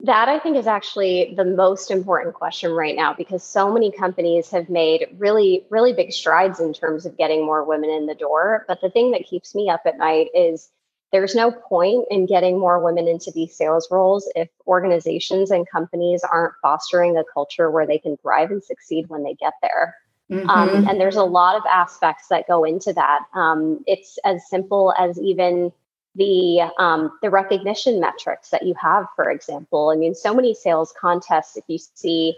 That 0.00 0.28
I 0.28 0.38
think 0.38 0.56
is 0.56 0.68
actually 0.68 1.34
the 1.36 1.44
most 1.44 1.90
important 1.90 2.34
question 2.34 2.70
right 2.70 2.94
now 2.94 3.14
because 3.14 3.42
so 3.42 3.72
many 3.72 3.90
companies 3.90 4.48
have 4.50 4.68
made 4.68 5.08
really, 5.18 5.66
really 5.70 5.92
big 5.92 6.12
strides 6.12 6.60
in 6.60 6.72
terms 6.72 7.04
of 7.04 7.16
getting 7.16 7.44
more 7.44 7.64
women 7.64 7.90
in 7.90 8.06
the 8.06 8.14
door. 8.14 8.64
But 8.68 8.80
the 8.80 8.90
thing 8.90 9.10
that 9.10 9.26
keeps 9.26 9.56
me 9.56 9.68
up 9.68 9.82
at 9.86 9.98
night 9.98 10.28
is 10.34 10.70
there's 11.12 11.34
no 11.34 11.50
point 11.50 12.04
in 12.10 12.26
getting 12.26 12.58
more 12.58 12.82
women 12.82 13.08
into 13.08 13.30
these 13.34 13.56
sales 13.56 13.88
roles 13.90 14.30
if 14.34 14.48
organizations 14.66 15.50
and 15.50 15.68
companies 15.68 16.22
aren't 16.22 16.54
fostering 16.60 17.16
a 17.16 17.24
culture 17.32 17.70
where 17.70 17.86
they 17.86 17.98
can 17.98 18.16
thrive 18.18 18.50
and 18.50 18.62
succeed 18.62 19.08
when 19.08 19.22
they 19.22 19.34
get 19.34 19.54
there. 19.62 19.96
Mm-hmm. 20.30 20.50
Um, 20.50 20.86
and 20.88 21.00
there's 21.00 21.16
a 21.16 21.24
lot 21.24 21.56
of 21.56 21.62
aspects 21.66 22.28
that 22.28 22.46
go 22.46 22.64
into 22.64 22.92
that. 22.92 23.20
Um, 23.34 23.82
it's 23.86 24.18
as 24.24 24.46
simple 24.48 24.92
as 24.98 25.18
even 25.18 25.72
the 26.14 26.70
um, 26.78 27.16
the 27.22 27.30
recognition 27.30 28.00
metrics 28.00 28.50
that 28.50 28.66
you 28.66 28.74
have, 28.80 29.06
for 29.16 29.30
example. 29.30 29.90
I 29.90 29.96
mean, 29.96 30.14
so 30.14 30.34
many 30.34 30.52
sales 30.52 30.92
contests, 31.00 31.56
if 31.56 31.64
you 31.68 31.78
see 31.78 32.36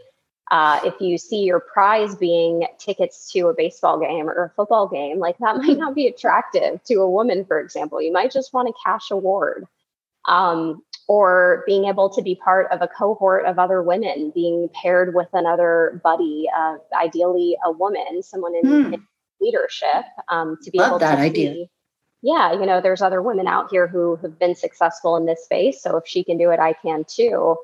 uh, 0.51 0.81
if 0.85 0.95
you 1.01 1.17
see 1.17 1.43
your 1.43 1.61
prize 1.61 2.15
being 2.17 2.67
tickets 2.79 3.31
to 3.33 3.49
a 3.49 3.55
baseball 3.55 4.01
game 4.01 4.29
or 4.29 4.45
a 4.45 4.51
football 4.57 4.89
game, 4.89 5.19
like 5.19 5.39
that 5.39 5.57
might 5.59 5.79
not 5.79 5.95
be 5.95 6.07
attractive 6.07 6.83
to 6.85 6.95
a 6.97 7.11
woman, 7.11 7.45
for 7.45 7.61
example. 7.61 8.03
You 8.03 8.13
might 8.13 8.33
just 8.33 8.53
want 8.53 8.69
a 8.69 8.73
cash 8.85 9.11
award. 9.11 9.67
Um, 10.27 10.83
or 11.09 11.65
being 11.67 11.87
able 11.87 12.09
to 12.09 12.23
be 12.23 12.37
part 12.37 12.71
of 12.71 12.83
a 12.83 12.87
cohort 12.87 13.45
of 13.45 13.59
other 13.59 13.83
women, 13.83 14.31
being 14.33 14.69
paired 14.81 15.13
with 15.13 15.27
another 15.33 16.01
buddy, 16.05 16.47
uh, 16.57 16.77
ideally 16.95 17.57
a 17.65 17.73
woman, 17.73 18.23
someone 18.23 18.55
in, 18.55 18.67
hmm. 18.69 18.95
in 18.95 19.07
leadership, 19.41 20.05
um, 20.29 20.57
to 20.63 20.71
be 20.71 20.79
Love 20.79 20.89
able 20.89 20.99
that 21.01 21.17
to 21.17 21.23
idea. 21.23 21.55
See, 21.55 21.71
yeah, 22.23 22.53
you 22.53 22.65
know, 22.65 22.81
there's 22.81 23.03
other 23.03 23.23
women 23.23 23.49
out 23.49 23.71
here 23.71 23.89
who 23.89 24.17
have 24.17 24.39
been 24.39 24.55
successful 24.55 25.17
in 25.17 25.27
this 25.27 25.43
space. 25.43 25.83
So 25.83 25.97
if 25.97 26.07
she 26.07 26.23
can 26.23 26.39
do 26.39 26.51
it, 26.51 26.61
I 26.61 26.75
can 26.75 27.05
too. 27.09 27.57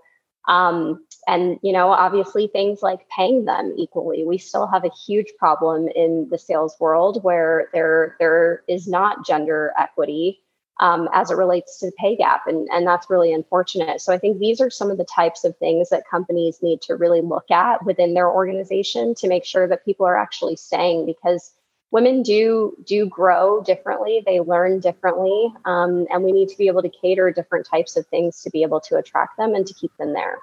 Um, 0.48 1.04
and 1.26 1.58
you 1.62 1.72
know 1.72 1.90
obviously 1.90 2.46
things 2.46 2.82
like 2.82 3.08
paying 3.08 3.46
them 3.46 3.74
equally 3.76 4.24
we 4.24 4.38
still 4.38 4.68
have 4.68 4.84
a 4.84 4.90
huge 5.06 5.26
problem 5.38 5.88
in 5.88 6.28
the 6.30 6.38
sales 6.38 6.76
world 6.78 7.24
where 7.24 7.68
there 7.72 8.14
there 8.20 8.62
is 8.68 8.86
not 8.86 9.26
gender 9.26 9.72
equity 9.76 10.40
um, 10.78 11.08
as 11.12 11.30
it 11.30 11.36
relates 11.36 11.78
to 11.78 11.86
the 11.86 11.92
pay 11.98 12.16
gap. 12.16 12.42
And, 12.46 12.68
and 12.70 12.86
that's 12.86 13.08
really 13.08 13.32
unfortunate. 13.32 14.00
So 14.00 14.12
I 14.12 14.18
think 14.18 14.38
these 14.38 14.60
are 14.60 14.70
some 14.70 14.90
of 14.90 14.98
the 14.98 15.06
types 15.06 15.44
of 15.44 15.56
things 15.56 15.88
that 15.88 16.08
companies 16.08 16.58
need 16.62 16.82
to 16.82 16.96
really 16.96 17.22
look 17.22 17.50
at 17.50 17.84
within 17.84 18.14
their 18.14 18.30
organization 18.30 19.14
to 19.16 19.28
make 19.28 19.44
sure 19.44 19.66
that 19.68 19.84
people 19.84 20.06
are 20.06 20.18
actually 20.18 20.56
staying 20.56 21.06
because 21.06 21.52
women 21.90 22.22
do 22.22 22.76
do 22.84 23.06
grow 23.06 23.62
differently 23.62 24.22
they 24.26 24.40
learn 24.40 24.80
differently 24.80 25.52
um, 25.64 26.06
and 26.10 26.22
we 26.22 26.32
need 26.32 26.48
to 26.48 26.58
be 26.58 26.66
able 26.66 26.82
to 26.82 26.90
cater 27.02 27.30
different 27.30 27.66
types 27.66 27.96
of 27.96 28.06
things 28.08 28.42
to 28.42 28.50
be 28.50 28.62
able 28.62 28.80
to 28.80 28.96
attract 28.96 29.36
them 29.36 29.54
and 29.54 29.66
to 29.66 29.74
keep 29.74 29.90
them 29.98 30.12
there 30.12 30.38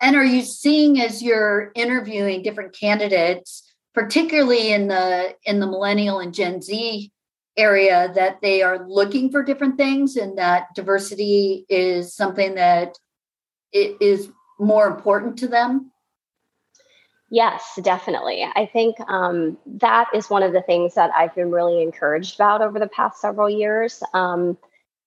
and 0.00 0.16
are 0.16 0.24
you 0.24 0.42
seeing 0.42 1.00
as 1.00 1.22
you're 1.22 1.70
interviewing 1.74 2.42
different 2.42 2.72
candidates 2.78 3.72
particularly 3.94 4.72
in 4.72 4.88
the 4.88 5.34
in 5.44 5.60
the 5.60 5.66
millennial 5.66 6.18
and 6.18 6.34
gen 6.34 6.60
z 6.60 7.12
area 7.58 8.10
that 8.14 8.40
they 8.40 8.62
are 8.62 8.86
looking 8.88 9.30
for 9.30 9.42
different 9.42 9.76
things 9.76 10.16
and 10.16 10.38
that 10.38 10.68
diversity 10.74 11.66
is 11.68 12.14
something 12.14 12.54
that 12.54 12.96
it 13.72 13.96
is 14.00 14.30
more 14.58 14.86
important 14.86 15.38
to 15.38 15.48
them? 15.48 15.90
Yes, 17.30 17.78
definitely. 17.82 18.42
I 18.42 18.66
think 18.72 18.98
um, 19.00 19.58
that 19.66 20.08
is 20.14 20.30
one 20.30 20.42
of 20.42 20.52
the 20.54 20.62
things 20.62 20.94
that 20.94 21.10
I've 21.14 21.34
been 21.34 21.50
really 21.50 21.82
encouraged 21.82 22.36
about 22.36 22.62
over 22.62 22.78
the 22.78 22.88
past 22.88 23.20
several 23.20 23.50
years. 23.50 24.02
Um, 24.14 24.56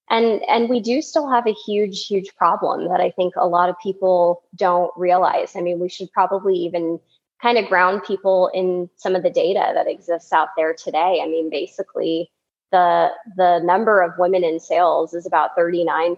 and 0.10 0.42
and 0.48 0.70
we 0.70 0.82
do 0.82 1.02
still 1.02 1.30
have 1.30 1.48
a 1.48 1.56
huge, 1.66 2.06
huge 2.06 2.36
problem 2.36 2.90
that 2.90 3.02
I 3.02 3.12
think 3.12 3.36
a 3.38 3.48
lot 3.48 3.70
of 3.70 3.76
people 3.82 4.44
don't 4.56 4.92
realize. 4.98 5.56
I 5.56 5.62
mean, 5.62 5.80
we 5.80 5.90
should 5.90 6.12
probably 6.12 6.56
even 6.56 7.00
kind 7.42 7.58
of 7.58 7.68
ground 7.68 8.04
people 8.06 8.52
in 8.54 8.90
some 8.98 9.16
of 9.16 9.24
the 9.24 9.32
data 9.32 9.72
that 9.74 9.88
exists 9.88 10.32
out 10.32 10.50
there 10.56 10.76
today. 10.76 11.22
I 11.24 11.28
mean, 11.28 11.50
basically, 11.50 12.30
the 12.72 13.10
the 13.36 13.60
number 13.64 14.02
of 14.02 14.18
women 14.18 14.44
in 14.44 14.60
sales 14.60 15.14
is 15.14 15.26
about 15.26 15.56
39% 15.58 16.18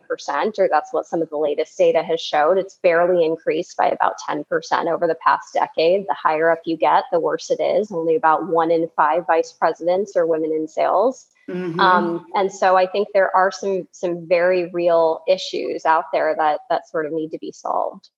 or 0.60 0.70
that's 0.70 0.94
what 0.94 1.06
some 1.06 1.22
of 1.22 1.30
the 1.30 1.38
latest 1.38 1.78
data 1.78 2.04
has 2.04 2.22
showed. 2.22 2.58
It's 2.58 2.76
barely 2.76 3.26
increased 3.26 3.76
by 3.76 3.88
about 3.88 4.16
10% 4.28 4.46
over 4.92 5.08
the 5.08 5.16
past 5.16 5.54
decade. 5.54 6.06
The 6.08 6.14
higher 6.14 6.52
up 6.52 6.62
you 6.66 6.78
get 6.78 7.06
the 7.12 7.20
worse 7.20 7.50
it 7.50 7.62
is. 7.62 7.92
Only 7.92 8.16
about 8.16 8.48
one 8.48 8.72
in 8.72 8.90
five 8.96 9.26
vice 9.26 9.52
presidents 9.52 10.16
are 10.16 10.28
women 10.28 10.52
in 10.52 10.68
sales. 10.68 11.28
Mm-hmm. 11.50 11.78
um, 11.78 12.26
and 12.36 12.50
so 12.50 12.78
i 12.78 12.88
think 12.88 13.10
there 13.14 13.36
are 13.36 13.52
some 13.52 13.86
some 13.92 14.26
very 14.30 14.70
real 14.72 15.24
issues 15.28 15.86
out 15.86 16.06
there 16.14 16.34
that 16.38 16.62
that 16.70 16.88
sort 16.88 17.06
of 17.06 17.12
need 17.12 17.32
to 17.32 17.38
be 17.38 17.52
solved 17.52 18.12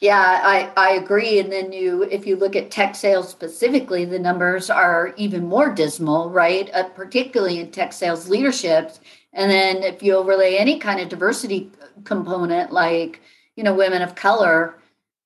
yeah, 0.00 0.40
I, 0.44 0.70
I 0.76 0.90
agree. 0.92 1.40
And 1.40 1.50
then 1.50 1.72
you, 1.72 2.04
if 2.04 2.26
you 2.26 2.36
look 2.36 2.54
at 2.54 2.70
tech 2.70 2.94
sales 2.94 3.28
specifically, 3.28 4.04
the 4.04 4.18
numbers 4.18 4.70
are 4.70 5.12
even 5.16 5.46
more 5.46 5.70
dismal, 5.70 6.30
right? 6.30 6.70
Uh, 6.72 6.88
particularly 6.90 7.58
in 7.58 7.70
tech 7.72 7.92
sales 7.92 8.28
leadership. 8.28 8.92
And 9.32 9.50
then 9.50 9.82
if 9.82 10.02
you 10.02 10.14
overlay 10.14 10.56
any 10.56 10.78
kind 10.78 11.00
of 11.00 11.08
diversity 11.08 11.70
component, 12.04 12.72
like 12.72 13.20
you 13.56 13.64
know, 13.64 13.74
women 13.74 14.02
of 14.02 14.14
color, 14.14 14.78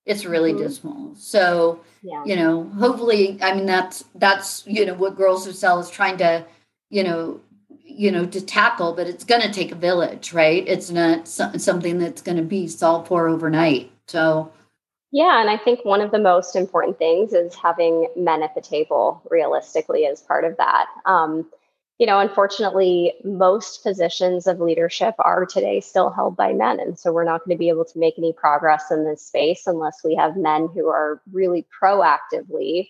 it's 0.06 0.24
really 0.24 0.54
mm-hmm. 0.54 0.62
dismal. 0.62 1.14
So, 1.16 1.80
yeah. 2.02 2.24
you 2.24 2.34
know, 2.34 2.64
hopefully, 2.78 3.38
I 3.42 3.54
mean, 3.54 3.66
that's 3.66 4.04
that's 4.14 4.66
you 4.66 4.86
know 4.86 4.94
what 4.94 5.16
Girls 5.16 5.44
Who 5.44 5.52
Sell 5.52 5.80
is 5.80 5.90
trying 5.90 6.16
to, 6.16 6.46
you 6.88 7.04
know, 7.04 7.40
you 7.84 8.10
know 8.10 8.24
to 8.24 8.40
tackle 8.40 8.94
but 8.94 9.06
it's 9.06 9.24
going 9.24 9.42
to 9.42 9.52
take 9.52 9.70
a 9.70 9.74
village 9.74 10.32
right 10.32 10.64
it's 10.66 10.90
not 10.90 11.28
so- 11.28 11.52
something 11.58 11.98
that's 11.98 12.22
going 12.22 12.38
to 12.38 12.42
be 12.42 12.66
solved 12.66 13.06
for 13.06 13.28
overnight 13.28 13.92
so 14.06 14.50
yeah, 15.12 15.40
and 15.40 15.50
I 15.50 15.58
think 15.58 15.84
one 15.84 16.00
of 16.00 16.10
the 16.10 16.18
most 16.18 16.56
important 16.56 16.98
things 16.98 17.34
is 17.34 17.54
having 17.54 18.08
men 18.16 18.42
at 18.42 18.54
the 18.54 18.62
table 18.62 19.22
realistically 19.30 20.06
as 20.06 20.22
part 20.22 20.44
of 20.44 20.56
that. 20.56 20.86
Um, 21.04 21.50
you 21.98 22.06
know, 22.06 22.18
unfortunately, 22.18 23.12
most 23.22 23.82
positions 23.82 24.46
of 24.46 24.58
leadership 24.58 25.14
are 25.18 25.44
today 25.44 25.80
still 25.80 26.10
held 26.10 26.36
by 26.36 26.54
men. 26.54 26.80
And 26.80 26.98
so 26.98 27.12
we're 27.12 27.24
not 27.24 27.44
going 27.44 27.54
to 27.56 27.58
be 27.58 27.68
able 27.68 27.84
to 27.84 27.98
make 27.98 28.14
any 28.16 28.32
progress 28.32 28.90
in 28.90 29.04
this 29.04 29.24
space 29.24 29.66
unless 29.66 30.00
we 30.02 30.16
have 30.16 30.36
men 30.36 30.68
who 30.74 30.88
are 30.88 31.20
really 31.30 31.66
proactively 31.80 32.88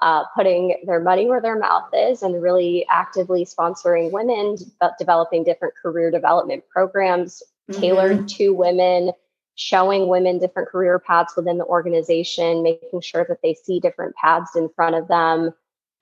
uh, 0.00 0.24
putting 0.34 0.76
their 0.86 1.00
money 1.00 1.26
where 1.26 1.42
their 1.42 1.58
mouth 1.58 1.90
is 1.92 2.22
and 2.22 2.40
really 2.40 2.86
actively 2.88 3.44
sponsoring 3.44 4.12
women, 4.12 4.56
developing 4.98 5.44
different 5.44 5.74
career 5.74 6.10
development 6.10 6.64
programs 6.70 7.42
mm-hmm. 7.70 7.80
tailored 7.80 8.28
to 8.28 8.50
women 8.50 9.12
showing 9.56 10.08
women 10.08 10.38
different 10.38 10.68
career 10.68 10.98
paths 10.98 11.36
within 11.36 11.58
the 11.58 11.64
organization, 11.64 12.62
making 12.62 13.00
sure 13.00 13.24
that 13.28 13.38
they 13.42 13.54
see 13.54 13.80
different 13.80 14.14
paths 14.16 14.56
in 14.56 14.68
front 14.74 14.94
of 14.94 15.08
them. 15.08 15.52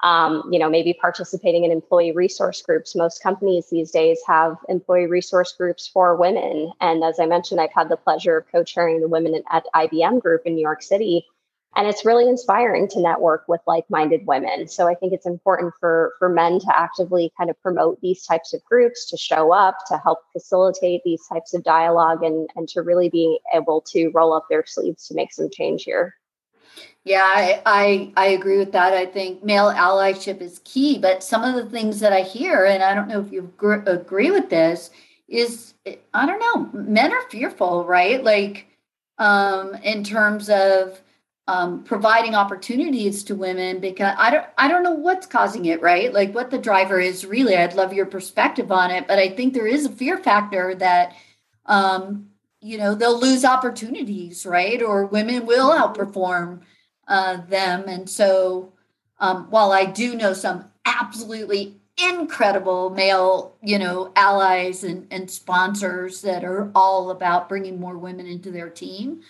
Um, 0.02 0.48
you 0.50 0.58
know, 0.58 0.68
maybe 0.68 0.94
participating 0.94 1.62
in 1.62 1.70
employee 1.70 2.10
resource 2.10 2.60
groups. 2.60 2.96
Most 2.96 3.22
companies 3.22 3.68
these 3.70 3.92
days 3.92 4.18
have 4.26 4.56
employee 4.68 5.06
resource 5.06 5.52
groups 5.56 5.86
for 5.86 6.16
women. 6.16 6.72
And 6.80 7.04
as 7.04 7.20
I 7.20 7.26
mentioned, 7.26 7.60
I've 7.60 7.72
had 7.72 7.88
the 7.88 7.96
pleasure 7.96 8.38
of 8.38 8.50
co-chairing 8.50 9.00
the 9.00 9.06
Women 9.06 9.40
at 9.52 9.64
IBM 9.76 10.20
group 10.20 10.42
in 10.44 10.56
New 10.56 10.60
York 10.60 10.82
City 10.82 11.24
and 11.74 11.86
it's 11.86 12.04
really 12.04 12.28
inspiring 12.28 12.86
to 12.88 13.00
network 13.00 13.44
with 13.48 13.60
like-minded 13.66 14.26
women. 14.26 14.68
So 14.68 14.88
i 14.88 14.94
think 14.94 15.12
it's 15.12 15.26
important 15.26 15.72
for 15.80 16.14
for 16.18 16.28
men 16.28 16.58
to 16.60 16.76
actively 16.76 17.32
kind 17.36 17.50
of 17.50 17.60
promote 17.62 18.00
these 18.00 18.24
types 18.24 18.52
of 18.52 18.62
groups 18.64 19.08
to 19.10 19.16
show 19.16 19.52
up 19.52 19.78
to 19.88 19.98
help 19.98 20.20
facilitate 20.32 21.02
these 21.04 21.22
types 21.32 21.54
of 21.54 21.62
dialogue 21.64 22.22
and 22.22 22.48
and 22.56 22.68
to 22.68 22.82
really 22.82 23.08
be 23.08 23.38
able 23.54 23.80
to 23.92 24.10
roll 24.14 24.32
up 24.32 24.46
their 24.48 24.64
sleeves 24.66 25.06
to 25.08 25.14
make 25.14 25.32
some 25.32 25.50
change 25.50 25.84
here. 25.84 26.14
Yeah 27.04 27.24
I, 27.24 27.62
I 27.66 28.12
i 28.16 28.26
agree 28.28 28.58
with 28.58 28.72
that. 28.72 28.92
I 28.92 29.06
think 29.06 29.44
male 29.44 29.72
allyship 29.72 30.40
is 30.40 30.60
key 30.64 30.98
but 30.98 31.22
some 31.22 31.42
of 31.42 31.54
the 31.54 31.68
things 31.70 32.00
that 32.00 32.12
i 32.12 32.22
hear 32.22 32.64
and 32.64 32.82
i 32.82 32.94
don't 32.94 33.08
know 33.08 33.20
if 33.20 33.32
you 33.32 33.52
agree 33.86 34.30
with 34.30 34.50
this 34.50 34.90
is 35.28 35.74
i 36.14 36.26
don't 36.26 36.40
know 36.40 36.80
men 36.80 37.12
are 37.12 37.28
fearful 37.30 37.84
right? 37.84 38.22
Like 38.22 38.66
um 39.18 39.74
in 39.76 40.04
terms 40.04 40.48
of 40.48 41.00
um, 41.48 41.82
providing 41.82 42.34
opportunities 42.34 43.24
to 43.24 43.34
women 43.34 43.80
because 43.80 44.14
I 44.16 44.30
don't 44.30 44.46
I 44.56 44.68
don't 44.68 44.84
know 44.84 44.92
what's 44.92 45.26
causing 45.26 45.64
it, 45.66 45.82
right? 45.82 46.12
Like 46.12 46.34
what 46.34 46.50
the 46.50 46.58
driver 46.58 47.00
is 47.00 47.26
really. 47.26 47.56
I'd 47.56 47.74
love 47.74 47.92
your 47.92 48.06
perspective 48.06 48.70
on 48.70 48.90
it, 48.90 49.08
but 49.08 49.18
I 49.18 49.30
think 49.30 49.52
there 49.52 49.66
is 49.66 49.86
a 49.86 49.90
fear 49.90 50.18
factor 50.18 50.74
that 50.76 51.14
um, 51.66 52.28
you 52.60 52.78
know 52.78 52.94
they'll 52.94 53.18
lose 53.18 53.44
opportunities, 53.44 54.46
right? 54.46 54.80
Or 54.80 55.06
women 55.06 55.46
will 55.46 55.70
mm-hmm. 55.70 55.82
outperform 55.82 56.60
uh, 57.08 57.38
them, 57.48 57.84
and 57.88 58.08
so 58.08 58.72
um, 59.18 59.46
while 59.50 59.72
I 59.72 59.84
do 59.84 60.14
know 60.14 60.34
some 60.34 60.66
absolutely 60.84 61.76
incredible 62.08 62.88
male 62.90 63.54
you 63.62 63.78
know 63.78 64.12
allies 64.16 64.82
and, 64.82 65.06
and 65.10 65.30
sponsors 65.30 66.22
that 66.22 66.42
are 66.42 66.70
all 66.74 67.10
about 67.10 67.50
bringing 67.50 67.78
more 67.78 67.98
women 67.98 68.26
into 68.26 68.50
their 68.50 68.70
team 68.70 69.20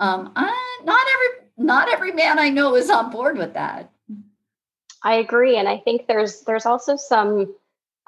um, 0.00 0.32
I, 0.36 0.80
not 0.84 1.06
every 1.14 1.48
not 1.60 1.92
every 1.92 2.12
man 2.12 2.38
I 2.38 2.48
know 2.48 2.74
is 2.74 2.90
on 2.90 3.10
board 3.10 3.36
with 3.36 3.54
that. 3.54 3.90
I 5.02 5.14
agree, 5.16 5.56
and 5.56 5.68
I 5.68 5.78
think 5.78 6.06
there's 6.06 6.40
there's 6.42 6.66
also 6.66 6.96
some 6.96 7.54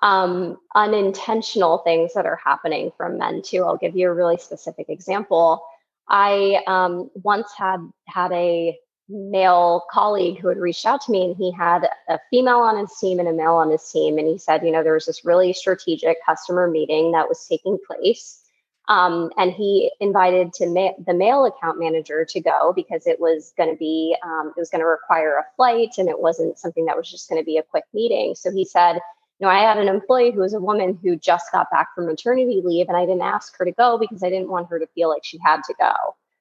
um, 0.03 0.59
unintentional 0.75 1.79
things 1.79 2.15
that 2.15 2.27
are 2.27 2.41
happening 2.43 2.91
from 2.97 3.19
men 3.19 3.43
too. 3.43 3.65
I'll 3.65 3.77
give 3.77 3.97
you 3.97 4.09
a 4.09 4.15
really 4.15 4.39
specific 4.39 4.89
example. 4.89 5.63
I 6.09 6.63
um, 6.67 7.11
once 7.23 7.53
had 7.57 7.79
had 8.07 8.33
a 8.33 8.77
male 9.09 9.85
colleague 9.91 10.39
who 10.39 10.49
had 10.49 10.59
reached 10.59 10.87
out 10.87 11.03
to 11.03 11.13
me, 11.13 11.27
and 11.27 11.37
he 11.37 11.53
had 11.53 11.89
a 12.09 12.19
female 12.31 12.59
on 12.59 12.79
his 12.79 12.93
team 12.99 13.19
and 13.19 13.29
a 13.29 13.33
male 13.33 13.55
on 13.55 13.71
his 13.71 13.89
team, 13.91 14.19
and 14.19 14.27
he 14.27 14.39
said, 14.39 14.65
you 14.65 14.73
know, 14.73 14.83
there 14.83 14.95
was 14.95 15.07
this 15.07 15.25
really 15.25 15.53
strategic 15.53 16.17
customer 16.25 16.69
meeting 16.69 17.13
that 17.13 17.29
was 17.29 17.47
taking 17.47 17.79
place 17.87 18.42
um, 18.89 19.31
and 19.37 19.53
he 19.53 19.93
invited 20.01 20.53
to 20.55 20.67
ma- 20.67 20.93
the 21.07 21.15
male 21.15 21.45
account 21.45 21.79
manager 21.79 22.25
to 22.25 22.41
go 22.41 22.73
because 22.75 23.07
it 23.07 23.21
was 23.21 23.53
going 23.57 23.71
to 23.71 23.77
be 23.77 24.17
um, 24.25 24.53
it 24.57 24.61
was 24.61 24.71
going 24.71 24.81
to 24.81 24.87
require 24.87 25.39
a 25.39 25.45
flight 25.57 25.91
and 25.99 26.09
it 26.09 26.21
wasn't 26.21 26.59
something 26.59 26.85
that 26.87 26.97
was 26.97 27.11
just 27.11 27.29
going 27.29 27.41
to 27.41 27.47
be 27.47 27.59
a 27.59 27.63
quick 27.63 27.85
meeting. 27.95 28.35
So 28.35 28.51
he 28.51 28.65
said, 28.65 28.95
you 28.95 29.47
know, 29.47 29.49
I 29.49 29.61
had 29.61 29.79
an 29.79 29.89
employee 29.89 30.33
who 30.33 30.41
was 30.41 30.55
a 30.55 30.61
woman 30.61 30.99
who 31.03 31.17
just 31.17 31.53
got 31.53 31.71
back 31.71 31.89
from 31.95 32.07
maternity 32.07 32.61
leave, 32.65 32.89
and 32.89 32.97
I 32.97 33.07
didn't 33.07 33.23
ask 33.23 33.57
her 33.59 33.65
to 33.65 33.73
go 33.73 33.99
because 33.99 34.23
I 34.23 34.31
didn't 34.31 34.51
want 34.51 34.69
her 34.69 34.79
to 34.79 34.87
feel 34.95 35.09
like 35.09 35.25
she 35.25 35.39
had 35.45 35.63
to 35.65 35.75
go. 35.79 35.95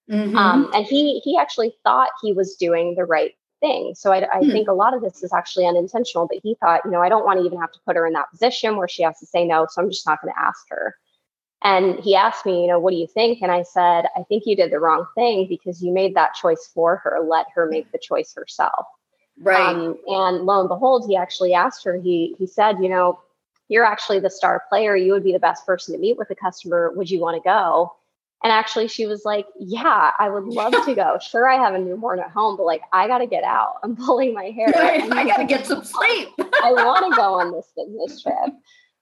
Mm-hmm. 0.10 0.36
Um, 0.36 0.72
and 0.74 0.86
he 0.86 1.20
he 1.20 1.38
actually 1.38 1.76
thought 1.84 2.10
he 2.22 2.34
was 2.34 2.56
doing 2.56 2.96
the 2.96 3.06
right 3.06 3.34
thing. 3.62 3.94
So 3.96 4.12
I, 4.12 4.28
I 4.34 4.40
hmm. 4.40 4.52
think 4.52 4.68
a 4.68 4.74
lot 4.74 4.94
of 4.94 5.02
this 5.02 5.24
is 5.24 5.32
actually 5.32 5.68
unintentional. 5.68 6.28
But 6.28 6.40
he 6.44 6.56
thought, 6.60 6.82
you 6.84 6.92
know, 6.92 7.02
I 7.02 7.10
don't 7.10 7.24
want 7.24 7.40
to 7.40 7.46
even 7.46 7.60
have 7.60 7.72
to 7.72 7.80
put 7.86 7.96
her 7.96 8.06
in 8.06 8.14
that 8.14 8.30
position 8.32 8.76
where 8.76 8.88
she 8.88 9.04
has 9.04 9.20
to 9.20 9.26
say 9.26 9.46
no, 9.46 9.68
so 9.70 9.82
I'm 9.82 9.90
just 9.90 10.06
not 10.06 10.22
going 10.22 10.34
to 10.34 10.40
ask 10.40 10.66
her. 10.70 10.96
And 11.64 12.00
he 12.00 12.16
asked 12.16 12.46
me, 12.46 12.62
you 12.62 12.68
know, 12.68 12.80
what 12.80 12.92
do 12.92 12.98
you 12.98 13.08
think? 13.08 13.42
And 13.42 13.52
I 13.52 13.62
said, 13.62 14.06
I 14.16 14.24
think 14.28 14.44
you 14.46 14.56
did 14.56 14.72
the 14.72 14.80
wrong 14.80 15.06
thing 15.14 15.48
because 15.48 15.84
you 15.84 15.94
made 15.94 16.16
that 16.16 16.34
choice 16.34 16.70
for 16.74 16.98
her. 16.98 17.20
Let 17.24 17.46
her 17.54 17.68
make 17.68 17.92
the 17.92 18.00
choice 18.00 18.34
herself. 18.36 18.86
Right. 19.40 19.76
Um, 19.76 19.98
and 20.08 20.46
lo 20.46 20.60
and 20.60 20.70
behold, 20.70 21.06
he 21.08 21.16
actually 21.16 21.54
asked 21.54 21.84
her, 21.84 21.96
he 21.98 22.36
he 22.38 22.48
said, 22.48 22.78
you 22.82 22.90
know, 22.90 23.20
you're 23.70 23.86
actually 23.86 24.20
the 24.20 24.30
star 24.30 24.64
player. 24.70 24.96
You 24.96 25.14
would 25.14 25.24
be 25.24 25.32
the 25.32 25.40
best 25.40 25.66
person 25.66 25.94
to 25.94 26.00
meet 26.00 26.18
with 26.18 26.30
a 26.30 26.36
customer. 26.36 26.92
Would 26.96 27.10
you 27.10 27.20
want 27.20 27.42
to 27.42 27.48
go? 27.48 27.94
And 28.44 28.52
actually, 28.52 28.88
she 28.88 29.06
was 29.06 29.24
like, 29.24 29.46
Yeah, 29.60 30.12
I 30.18 30.30
would 30.30 30.46
love 30.46 30.74
to 30.86 30.96
go. 30.96 31.18
Sure, 31.22 31.48
I 31.48 31.56
have 31.56 31.74
a 31.74 31.80
newborn 31.80 32.20
at 32.20 32.32
home, 32.32 32.58
but 32.58 32.66
like, 32.66 32.82
I 32.92 33.08
got 33.08 33.20
to 33.20 33.28
get 33.28 33.44
out. 33.44 33.76
I'm 33.84 33.96
pulling 33.96 34.34
my 34.34 34.46
hair. 34.46 34.68
Right. 34.76 35.12
I 35.12 35.26
got 35.26 35.38
to 35.38 35.46
get 35.46 35.66
some 35.66 35.84
sleep. 35.86 36.30
I 36.40 36.72
want 36.74 37.12
to 37.12 37.16
go 37.16 37.36
on 37.36 37.52
this 37.52 37.72
business 37.78 38.22
trip. 38.22 38.54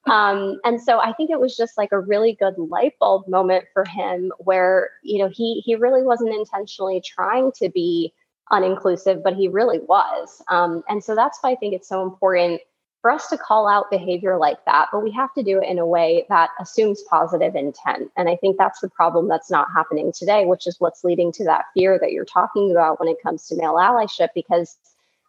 Um, 0.06 0.60
and 0.64 0.82
so 0.82 1.00
I 1.00 1.14
think 1.14 1.30
it 1.30 1.40
was 1.40 1.56
just 1.56 1.78
like 1.78 1.92
a 1.92 2.00
really 2.00 2.34
good 2.34 2.58
light 2.58 2.94
bulb 3.00 3.28
moment 3.28 3.66
for 3.74 3.86
him 3.86 4.32
where, 4.40 4.90
you 5.04 5.20
know, 5.20 5.30
he 5.30 5.62
he 5.66 5.76
really 5.76 6.04
wasn't 6.04 6.34
intentionally 6.34 7.02
trying 7.02 7.52
to 7.58 7.70
be 7.70 8.14
uninclusive, 8.52 9.22
but 9.24 9.36
he 9.36 9.48
really 9.48 9.80
was. 9.80 10.42
Um, 10.50 10.84
and 10.88 11.04
so 11.04 11.16
that's 11.16 11.38
why 11.42 11.52
I 11.52 11.56
think 11.56 11.74
it's 11.74 11.88
so 11.88 12.02
important 12.04 12.62
for 13.02 13.12
us 13.12 13.28
to 13.30 13.38
call 13.38 13.68
out 13.68 13.90
behavior 13.90 14.38
like 14.38 14.64
that, 14.66 14.90
but 14.92 15.04
we 15.04 15.12
have 15.12 15.34
to 15.34 15.44
do 15.44 15.62
it 15.62 15.70
in 15.70 15.80
a 15.80 15.86
way 15.86 16.26
that 16.28 16.50
assumes 16.60 17.02
positive 17.10 17.56
intent. 17.56 18.12
And 18.18 18.28
I 18.28 18.36
think 18.36 18.58
that's 18.58 18.82
the 18.82 18.90
problem 18.90 19.30
that's 19.30 19.50
not 19.50 19.68
happening 19.74 20.12
today, 20.12 20.46
which 20.46 20.68
is 20.68 20.76
what's 20.80 21.04
leading 21.04 21.32
to 21.34 21.46
that 21.46 21.66
fear 21.74 21.98
that 22.00 22.12
you're 22.12 22.26
talking 22.26 22.72
about 22.72 23.00
when 23.00 23.08
it 23.08 23.22
comes 23.24 23.48
to 23.48 23.56
male 23.56 23.76
allyship, 23.76 24.30
because 24.36 24.78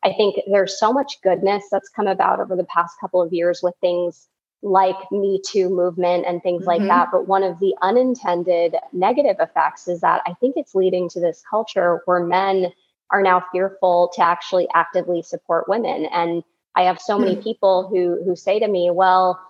I 0.03 0.13
think 0.13 0.37
there's 0.51 0.81
so 0.81 0.93
much 0.93 1.21
goodness 1.23 1.65
that's 1.71 1.89
come 1.89 2.09
about 2.09 2.41
over 2.41 2.57
the 2.57 2.65
past 2.65 2.99
couple 3.01 3.23
of 3.23 3.33
years 3.33 3.61
with 3.63 3.75
things 3.81 4.27
like 4.63 4.97
Me 5.11 5.41
Too 5.45 5.69
movement 5.71 6.27
and 6.27 6.43
things 6.43 6.63
mm-hmm. 6.63 6.69
like 6.69 6.83
that. 6.83 7.09
But 7.13 7.27
one 7.27 7.43
of 7.43 7.59
the 7.61 7.75
unintended 7.83 8.77
negative 8.93 9.37
effects 9.39 9.89
is 9.89 10.01
that 10.01 10.23
I 10.27 10.35
think 10.35 10.57
it's 10.57 10.75
leading 10.75 11.09
to 11.11 11.21
this 11.21 11.43
culture 11.49 12.03
where 12.05 12.21
men 12.21 12.73
are 13.11 13.23
now 13.23 13.45
fearful 13.53 14.11
to 14.15 14.23
actually 14.23 14.69
actively 14.75 15.23
support 15.23 15.69
women. 15.69 16.07
And 16.07 16.45
I 16.77 16.83
have 16.83 17.01
so 17.01 17.19
many 17.19 17.35
hmm. 17.35 17.43
people 17.43 17.89
who 17.89 18.23
who 18.25 18.37
say 18.37 18.59
to 18.59 18.69
me, 18.69 18.91
well, 18.91 19.41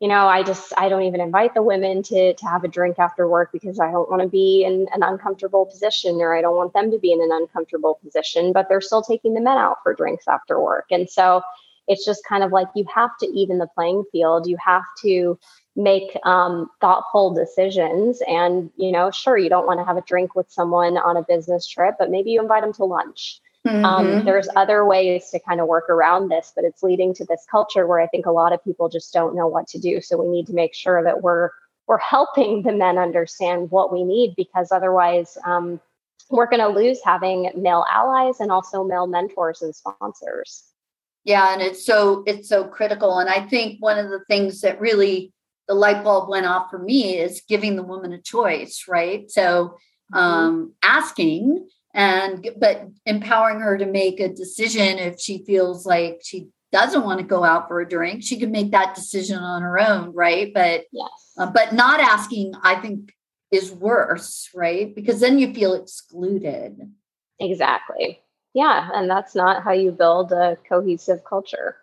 you 0.00 0.08
know, 0.08 0.26
I 0.26 0.42
just 0.42 0.72
I 0.76 0.88
don't 0.88 1.02
even 1.02 1.20
invite 1.20 1.54
the 1.54 1.62
women 1.62 2.02
to 2.04 2.34
to 2.34 2.46
have 2.46 2.64
a 2.64 2.68
drink 2.68 2.98
after 2.98 3.28
work 3.28 3.52
because 3.52 3.78
I 3.78 3.90
don't 3.90 4.10
want 4.10 4.22
to 4.22 4.28
be 4.28 4.64
in 4.64 4.86
an 4.92 5.02
uncomfortable 5.02 5.66
position 5.66 6.16
or 6.20 6.36
I 6.36 6.40
don't 6.40 6.56
want 6.56 6.72
them 6.72 6.90
to 6.90 6.98
be 6.98 7.12
in 7.12 7.22
an 7.22 7.30
uncomfortable 7.32 8.00
position, 8.02 8.52
but 8.52 8.68
they're 8.68 8.80
still 8.80 9.02
taking 9.02 9.34
the 9.34 9.40
men 9.40 9.56
out 9.56 9.78
for 9.82 9.94
drinks 9.94 10.26
after 10.26 10.60
work. 10.60 10.86
And 10.90 11.08
so 11.08 11.42
it's 11.88 12.04
just 12.04 12.24
kind 12.26 12.42
of 12.42 12.52
like 12.52 12.68
you 12.74 12.84
have 12.94 13.10
to 13.20 13.26
even 13.26 13.58
the 13.58 13.68
playing 13.74 14.04
field. 14.12 14.46
You 14.46 14.56
have 14.64 14.84
to 15.02 15.38
make 15.76 16.16
um, 16.24 16.70
thoughtful 16.80 17.34
decisions. 17.34 18.20
And, 18.28 18.70
you 18.76 18.92
know, 18.92 19.10
sure, 19.10 19.36
you 19.36 19.48
don't 19.48 19.66
want 19.66 19.80
to 19.80 19.84
have 19.84 19.96
a 19.96 20.02
drink 20.02 20.34
with 20.34 20.50
someone 20.50 20.96
on 20.96 21.16
a 21.16 21.22
business 21.22 21.66
trip, 21.66 21.96
but 21.98 22.10
maybe 22.10 22.30
you 22.30 22.40
invite 22.40 22.62
them 22.62 22.72
to 22.74 22.84
lunch. 22.84 23.40
Um, 23.66 23.72
mm-hmm. 23.72 23.84
Um, 23.84 24.24
there's 24.24 24.48
other 24.56 24.84
ways 24.84 25.30
to 25.30 25.40
kind 25.40 25.60
of 25.60 25.66
work 25.66 25.88
around 25.88 26.28
this, 26.28 26.52
but 26.54 26.64
it's 26.64 26.82
leading 26.82 27.14
to 27.14 27.24
this 27.24 27.46
culture 27.50 27.86
where 27.86 28.00
I 28.00 28.06
think 28.06 28.26
a 28.26 28.30
lot 28.30 28.52
of 28.52 28.62
people 28.62 28.88
just 28.88 29.12
don't 29.12 29.34
know 29.34 29.46
what 29.46 29.66
to 29.68 29.78
do. 29.78 30.00
So 30.00 30.22
we 30.22 30.28
need 30.28 30.46
to 30.48 30.52
make 30.54 30.74
sure 30.74 31.02
that 31.02 31.22
we're 31.22 31.50
we're 31.86 31.98
helping 31.98 32.62
the 32.62 32.72
men 32.72 32.96
understand 32.98 33.70
what 33.70 33.92
we 33.92 34.04
need 34.04 34.34
because 34.36 34.72
otherwise 34.72 35.36
um, 35.44 35.80
we're 36.30 36.48
going 36.48 36.60
to 36.60 36.68
lose 36.68 37.00
having 37.04 37.50
male 37.56 37.84
allies 37.90 38.40
and 38.40 38.50
also 38.50 38.84
male 38.84 39.06
mentors 39.06 39.60
and 39.60 39.74
sponsors. 39.74 40.64
Yeah, 41.24 41.52
and 41.52 41.62
it's 41.62 41.84
so 41.84 42.22
it's 42.26 42.48
so 42.48 42.64
critical. 42.64 43.18
And 43.18 43.30
I 43.30 43.46
think 43.46 43.80
one 43.80 43.98
of 43.98 44.10
the 44.10 44.20
things 44.28 44.60
that 44.60 44.80
really 44.80 45.32
the 45.66 45.74
light 45.74 46.04
bulb 46.04 46.28
went 46.28 46.46
off 46.46 46.70
for 46.70 46.78
me 46.78 47.16
is 47.16 47.42
giving 47.48 47.76
the 47.76 47.82
woman 47.82 48.12
a 48.12 48.20
choice, 48.20 48.84
right? 48.86 49.30
So 49.30 49.78
mm-hmm. 50.12 50.18
um, 50.18 50.72
asking 50.82 51.66
and 51.94 52.46
but 52.58 52.88
empowering 53.06 53.60
her 53.60 53.78
to 53.78 53.86
make 53.86 54.20
a 54.20 54.28
decision 54.28 54.98
if 54.98 55.20
she 55.20 55.44
feels 55.44 55.86
like 55.86 56.20
she 56.22 56.48
doesn't 56.72 57.04
want 57.04 57.20
to 57.20 57.26
go 57.26 57.44
out 57.44 57.68
for 57.68 57.80
a 57.80 57.88
drink 57.88 58.22
she 58.22 58.36
can 58.36 58.50
make 58.50 58.72
that 58.72 58.96
decision 58.96 59.38
on 59.38 59.62
her 59.62 59.78
own 59.78 60.12
right 60.12 60.52
but 60.52 60.82
yes. 60.92 61.08
Uh, 61.38 61.46
but 61.46 61.72
not 61.72 62.00
asking 62.00 62.52
i 62.64 62.74
think 62.74 63.12
is 63.52 63.70
worse 63.70 64.50
right 64.54 64.92
because 64.96 65.20
then 65.20 65.38
you 65.38 65.54
feel 65.54 65.74
excluded 65.74 66.92
exactly 67.38 68.20
yeah 68.54 68.88
and 68.94 69.10
that's 69.10 69.34
not 69.34 69.62
how 69.62 69.72
you 69.72 69.90
build 69.90 70.32
a 70.32 70.56
cohesive 70.68 71.24
culture. 71.24 71.76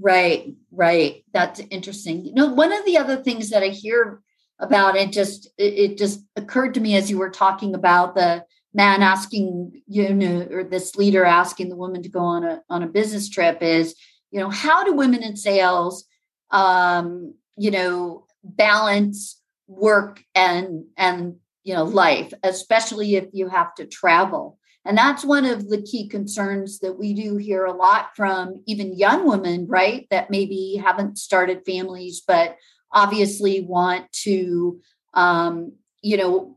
Right 0.00 0.54
right. 0.70 1.24
That's 1.32 1.60
interesting. 1.70 2.24
You 2.24 2.34
know 2.34 2.46
one 2.46 2.72
of 2.72 2.84
the 2.84 2.98
other 2.98 3.16
things 3.16 3.50
that 3.50 3.62
i 3.62 3.68
hear 3.68 4.20
about 4.60 4.96
it 4.96 5.12
just 5.12 5.48
it 5.56 5.96
just 5.96 6.20
occurred 6.36 6.74
to 6.74 6.80
me 6.80 6.96
as 6.96 7.10
you 7.10 7.18
were 7.18 7.30
talking 7.30 7.74
about 7.74 8.14
the 8.14 8.44
man 8.74 9.02
asking 9.02 9.82
you 9.86 10.12
know 10.12 10.46
or 10.50 10.64
this 10.64 10.96
leader 10.96 11.24
asking 11.24 11.68
the 11.68 11.76
woman 11.76 12.02
to 12.02 12.08
go 12.08 12.20
on 12.20 12.44
a 12.44 12.62
on 12.68 12.82
a 12.82 12.88
business 12.88 13.28
trip 13.28 13.62
is 13.62 13.94
you 14.30 14.40
know 14.40 14.50
how 14.50 14.84
do 14.84 14.92
women 14.92 15.22
in 15.22 15.36
sales 15.36 16.04
um 16.50 17.34
you 17.56 17.70
know 17.70 18.26
balance 18.42 19.40
work 19.68 20.22
and 20.34 20.84
and 20.96 21.36
you 21.64 21.74
know 21.74 21.84
life 21.84 22.32
especially 22.42 23.14
if 23.14 23.26
you 23.32 23.48
have 23.48 23.74
to 23.74 23.86
travel 23.86 24.58
and 24.88 24.96
that's 24.96 25.22
one 25.22 25.44
of 25.44 25.68
the 25.68 25.82
key 25.82 26.08
concerns 26.08 26.78
that 26.78 26.98
we 26.98 27.12
do 27.12 27.36
hear 27.36 27.66
a 27.66 27.74
lot 27.74 28.16
from 28.16 28.62
even 28.66 28.98
young 28.98 29.28
women 29.28 29.66
right? 29.68 30.06
That 30.10 30.30
maybe 30.30 30.80
haven't 30.82 31.18
started 31.18 31.66
families 31.66 32.22
but 32.26 32.56
obviously 32.90 33.60
want 33.60 34.10
to 34.24 34.80
um 35.12 35.72
you 36.00 36.16
know 36.16 36.56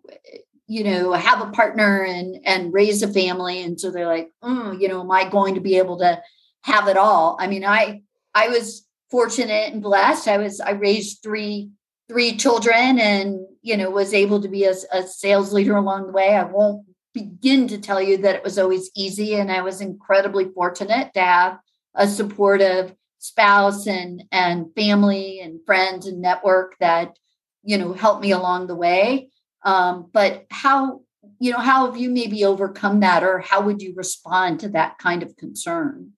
you 0.67 0.85
know 0.85 1.11
have 1.11 1.41
a 1.41 1.51
partner 1.51 2.03
and 2.03 2.37
and 2.45 2.73
raise 2.73 3.03
a 3.03 3.11
family. 3.11 3.61
And 3.61 3.79
so 3.79 3.91
they're 3.91 4.07
like 4.07 4.31
mm, 4.41 4.79
you 4.79 4.87
know 4.87 5.01
am 5.01 5.11
i 5.11 5.29
going 5.29 5.55
to 5.55 5.61
be 5.61 5.77
able 5.77 5.99
to 5.99 6.21
have 6.61 6.87
it 6.87 6.95
all? 6.95 7.35
I 7.37 7.47
mean 7.47 7.65
i 7.65 8.01
i 8.33 8.47
was 8.47 8.87
fortunate 9.09 9.73
and 9.73 9.83
blessed. 9.83 10.29
I 10.29 10.37
was 10.37 10.61
i 10.61 10.71
raised 10.71 11.21
three 11.21 11.69
three 12.07 12.37
children 12.37 12.97
and 12.97 13.39
you 13.61 13.75
know 13.75 13.89
was 13.89 14.13
able 14.13 14.41
to 14.41 14.47
be 14.47 14.63
a, 14.63 14.73
a 14.93 15.03
sales 15.03 15.51
leader 15.51 15.75
along 15.75 16.07
the 16.07 16.13
way. 16.13 16.33
I 16.33 16.43
won't 16.43 16.85
begin 17.13 17.67
to 17.67 17.77
tell 17.77 18.01
you 18.01 18.17
that 18.17 18.35
it 18.35 18.43
was 18.43 18.57
always 18.57 18.89
easy 18.95 19.35
and 19.35 19.51
i 19.51 19.61
was 19.61 19.81
incredibly 19.81 20.49
fortunate 20.49 21.13
to 21.13 21.21
have 21.21 21.59
a 21.95 22.07
supportive 22.07 22.93
spouse 23.19 23.87
and 23.87 24.23
and 24.31 24.73
family 24.75 25.39
and 25.39 25.59
friends 25.65 26.07
and 26.07 26.21
network 26.21 26.75
that 26.79 27.17
you 27.63 27.77
know 27.77 27.93
helped 27.93 28.21
me 28.21 28.31
along 28.31 28.67
the 28.67 28.75
way 28.75 29.29
um, 29.63 30.09
but 30.11 30.45
how, 30.49 31.01
you 31.39 31.51
know, 31.51 31.59
how 31.59 31.85
have 31.85 31.97
you 31.97 32.09
maybe 32.09 32.43
overcome 32.45 33.01
that 33.01 33.23
or 33.23 33.39
how 33.39 33.61
would 33.61 33.81
you 33.81 33.93
respond 33.95 34.59
to 34.61 34.69
that 34.69 34.97
kind 34.97 35.23
of 35.23 35.37
concern? 35.37 36.11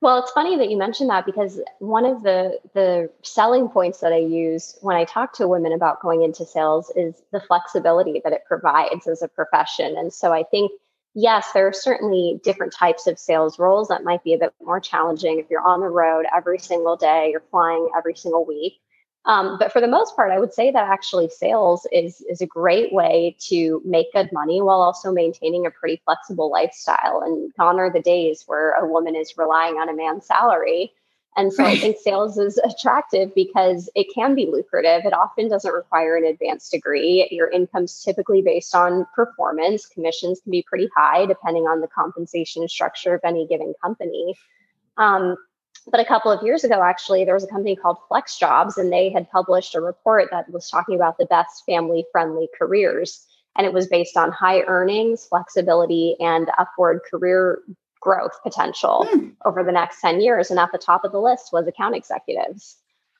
Well, 0.00 0.20
it's 0.22 0.30
funny 0.30 0.56
that 0.56 0.70
you 0.70 0.76
mentioned 0.76 1.10
that 1.10 1.26
because 1.26 1.60
one 1.80 2.04
of 2.04 2.22
the 2.22 2.60
the 2.72 3.10
selling 3.22 3.68
points 3.68 3.98
that 4.00 4.12
I 4.12 4.18
use 4.18 4.76
when 4.80 4.96
I 4.96 5.04
talk 5.04 5.32
to 5.34 5.48
women 5.48 5.72
about 5.72 6.00
going 6.00 6.22
into 6.22 6.44
sales 6.44 6.92
is 6.94 7.20
the 7.32 7.40
flexibility 7.40 8.20
that 8.22 8.32
it 8.32 8.42
provides 8.46 9.08
as 9.08 9.22
a 9.22 9.28
profession. 9.28 9.96
And 9.96 10.12
so 10.12 10.32
I 10.32 10.44
think 10.44 10.70
yes, 11.14 11.50
there 11.52 11.66
are 11.66 11.72
certainly 11.72 12.40
different 12.44 12.72
types 12.72 13.08
of 13.08 13.18
sales 13.18 13.58
roles 13.58 13.88
that 13.88 14.04
might 14.04 14.22
be 14.22 14.34
a 14.34 14.38
bit 14.38 14.54
more 14.62 14.78
challenging 14.78 15.40
if 15.40 15.46
you're 15.50 15.66
on 15.66 15.80
the 15.80 15.88
road 15.88 16.26
every 16.34 16.58
single 16.60 16.96
day, 16.96 17.30
you're 17.32 17.42
flying 17.50 17.88
every 17.96 18.14
single 18.14 18.46
week. 18.46 18.74
Um, 19.24 19.58
but 19.58 19.72
for 19.72 19.80
the 19.80 19.88
most 19.88 20.16
part, 20.16 20.30
I 20.30 20.38
would 20.38 20.54
say 20.54 20.70
that 20.70 20.88
actually 20.88 21.28
sales 21.28 21.86
is 21.92 22.22
is 22.22 22.40
a 22.40 22.46
great 22.46 22.92
way 22.92 23.36
to 23.48 23.82
make 23.84 24.12
good 24.12 24.30
money 24.32 24.62
while 24.62 24.80
also 24.80 25.12
maintaining 25.12 25.66
a 25.66 25.70
pretty 25.70 26.00
flexible 26.04 26.50
lifestyle. 26.50 27.22
And 27.24 27.52
gone 27.58 27.78
are 27.78 27.92
the 27.92 28.00
days 28.00 28.44
where 28.46 28.72
a 28.72 28.86
woman 28.86 29.14
is 29.14 29.36
relying 29.36 29.74
on 29.74 29.88
a 29.88 29.94
man's 29.94 30.26
salary. 30.26 30.92
And 31.36 31.52
so 31.52 31.62
right. 31.62 31.76
I 31.76 31.80
think 31.80 31.98
sales 31.98 32.36
is 32.36 32.58
attractive 32.58 33.32
because 33.34 33.88
it 33.94 34.08
can 34.12 34.34
be 34.34 34.46
lucrative. 34.46 35.04
It 35.04 35.12
often 35.12 35.48
doesn't 35.48 35.72
require 35.72 36.16
an 36.16 36.24
advanced 36.24 36.72
degree. 36.72 37.28
Your 37.30 37.48
income's 37.48 38.02
typically 38.02 38.42
based 38.42 38.74
on 38.74 39.06
performance. 39.14 39.86
Commissions 39.86 40.40
can 40.40 40.50
be 40.50 40.64
pretty 40.66 40.88
high 40.96 41.26
depending 41.26 41.64
on 41.64 41.80
the 41.80 41.86
compensation 41.86 42.66
structure 42.66 43.14
of 43.14 43.20
any 43.22 43.46
given 43.46 43.72
company. 43.80 44.34
Um, 44.96 45.36
but 45.90 46.00
a 46.00 46.04
couple 46.04 46.30
of 46.30 46.42
years 46.42 46.64
ago, 46.64 46.82
actually, 46.82 47.24
there 47.24 47.34
was 47.34 47.44
a 47.44 47.48
company 47.48 47.76
called 47.76 47.98
Flex 48.08 48.38
Jobs, 48.38 48.78
and 48.78 48.92
they 48.92 49.10
had 49.10 49.30
published 49.30 49.74
a 49.74 49.80
report 49.80 50.28
that 50.30 50.50
was 50.50 50.68
talking 50.68 50.94
about 50.94 51.18
the 51.18 51.26
best 51.26 51.64
family 51.66 52.04
friendly 52.12 52.48
careers. 52.58 53.26
And 53.56 53.66
it 53.66 53.72
was 53.72 53.86
based 53.88 54.16
on 54.16 54.30
high 54.30 54.62
earnings, 54.62 55.26
flexibility, 55.26 56.16
and 56.20 56.50
upward 56.58 57.00
career 57.10 57.60
growth 58.00 58.38
potential 58.42 59.06
mm. 59.12 59.34
over 59.44 59.64
the 59.64 59.72
next 59.72 60.00
10 60.00 60.20
years. 60.20 60.50
And 60.50 60.60
at 60.60 60.70
the 60.72 60.78
top 60.78 61.04
of 61.04 61.12
the 61.12 61.20
list 61.20 61.50
was 61.52 61.66
account 61.66 61.96
executives. 61.96 62.76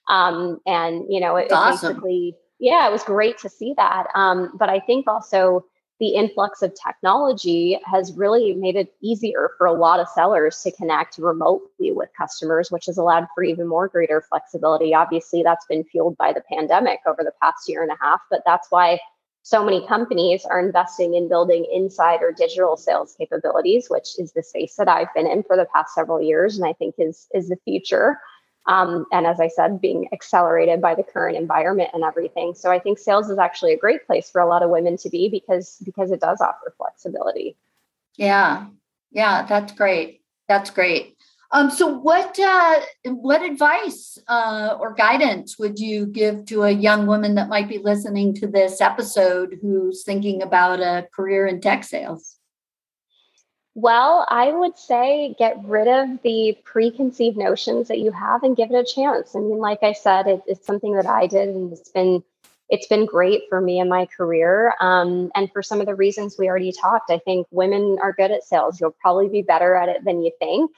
Um, 0.08 0.60
and, 0.66 1.04
you 1.08 1.20
know, 1.20 1.36
it, 1.36 1.50
awesome. 1.52 1.94
basically, 1.94 2.36
yeah, 2.60 2.88
it 2.88 2.92
was 2.92 3.02
great 3.02 3.38
to 3.38 3.48
see 3.48 3.74
that. 3.76 4.06
Um, 4.14 4.52
but 4.58 4.68
I 4.68 4.80
think 4.80 5.06
also, 5.08 5.64
the 6.00 6.14
influx 6.14 6.62
of 6.62 6.72
technology 6.74 7.78
has 7.84 8.12
really 8.12 8.54
made 8.54 8.76
it 8.76 8.94
easier 9.02 9.50
for 9.58 9.66
a 9.66 9.72
lot 9.72 9.98
of 9.98 10.08
sellers 10.08 10.62
to 10.62 10.70
connect 10.72 11.18
remotely 11.18 11.90
with 11.90 12.08
customers, 12.16 12.70
which 12.70 12.86
has 12.86 12.98
allowed 12.98 13.26
for 13.34 13.42
even 13.42 13.66
more 13.66 13.88
greater 13.88 14.22
flexibility. 14.28 14.94
Obviously, 14.94 15.42
that's 15.42 15.66
been 15.66 15.84
fueled 15.84 16.16
by 16.16 16.32
the 16.32 16.42
pandemic 16.52 17.00
over 17.06 17.24
the 17.24 17.32
past 17.42 17.68
year 17.68 17.82
and 17.82 17.90
a 17.90 17.98
half, 18.00 18.20
but 18.30 18.42
that's 18.46 18.68
why 18.70 19.00
so 19.42 19.64
many 19.64 19.86
companies 19.86 20.44
are 20.44 20.60
investing 20.60 21.14
in 21.14 21.28
building 21.28 21.66
inside 21.72 22.20
or 22.22 22.32
digital 22.32 22.76
sales 22.76 23.14
capabilities, 23.18 23.86
which 23.88 24.18
is 24.18 24.32
the 24.32 24.42
space 24.42 24.76
that 24.76 24.88
I've 24.88 25.12
been 25.14 25.26
in 25.26 25.42
for 25.42 25.56
the 25.56 25.66
past 25.74 25.94
several 25.94 26.20
years 26.20 26.58
and 26.58 26.68
I 26.68 26.74
think 26.74 26.96
is 26.98 27.26
is 27.32 27.48
the 27.48 27.56
future. 27.64 28.18
Um, 28.68 29.06
and 29.10 29.26
as 29.26 29.40
I 29.40 29.48
said, 29.48 29.80
being 29.80 30.08
accelerated 30.12 30.82
by 30.82 30.94
the 30.94 31.02
current 31.02 31.38
environment 31.38 31.90
and 31.94 32.04
everything. 32.04 32.54
So 32.54 32.70
I 32.70 32.78
think 32.78 32.98
sales 32.98 33.30
is 33.30 33.38
actually 33.38 33.72
a 33.72 33.78
great 33.78 34.06
place 34.06 34.30
for 34.30 34.42
a 34.42 34.46
lot 34.46 34.62
of 34.62 34.68
women 34.68 34.98
to 34.98 35.08
be 35.08 35.28
because 35.30 35.78
because 35.84 36.10
it 36.10 36.20
does 36.20 36.40
offer 36.40 36.74
flexibility. 36.76 37.56
Yeah, 38.16 38.66
yeah, 39.10 39.46
that's 39.46 39.72
great. 39.72 40.20
That's 40.48 40.70
great. 40.70 41.16
Um, 41.50 41.70
so, 41.70 41.86
what 41.86 42.38
uh, 42.38 42.80
what 43.06 43.42
advice 43.42 44.18
uh, 44.28 44.76
or 44.78 44.92
guidance 44.92 45.58
would 45.58 45.78
you 45.78 46.06
give 46.06 46.44
to 46.46 46.64
a 46.64 46.70
young 46.70 47.06
woman 47.06 47.36
that 47.36 47.48
might 47.48 47.70
be 47.70 47.78
listening 47.78 48.34
to 48.34 48.46
this 48.46 48.82
episode 48.82 49.58
who's 49.62 50.04
thinking 50.04 50.42
about 50.42 50.80
a 50.80 51.08
career 51.14 51.46
in 51.46 51.62
tech 51.62 51.84
sales? 51.84 52.37
Well, 53.80 54.26
I 54.28 54.50
would 54.50 54.76
say 54.76 55.36
get 55.38 55.64
rid 55.64 55.86
of 55.86 56.20
the 56.24 56.58
preconceived 56.64 57.36
notions 57.36 57.86
that 57.86 58.00
you 58.00 58.10
have 58.10 58.42
and 58.42 58.56
give 58.56 58.72
it 58.72 58.74
a 58.74 58.82
chance. 58.82 59.36
I 59.36 59.38
mean, 59.38 59.58
like 59.58 59.84
I 59.84 59.92
said, 59.92 60.26
it, 60.26 60.42
it's 60.48 60.66
something 60.66 60.94
that 60.94 61.06
I 61.06 61.28
did, 61.28 61.48
and 61.50 61.72
it's 61.72 61.88
been 61.88 62.24
it's 62.68 62.88
been 62.88 63.06
great 63.06 63.42
for 63.48 63.60
me 63.60 63.78
in 63.78 63.88
my 63.88 64.06
career. 64.06 64.74
Um, 64.80 65.30
and 65.36 65.48
for 65.52 65.62
some 65.62 65.78
of 65.78 65.86
the 65.86 65.94
reasons 65.94 66.34
we 66.36 66.48
already 66.48 66.72
talked, 66.72 67.08
I 67.12 67.18
think 67.18 67.46
women 67.52 67.98
are 68.02 68.12
good 68.12 68.32
at 68.32 68.42
sales. 68.42 68.80
You'll 68.80 68.96
probably 69.00 69.28
be 69.28 69.42
better 69.42 69.76
at 69.76 69.88
it 69.88 70.04
than 70.04 70.24
you 70.24 70.32
think. 70.40 70.72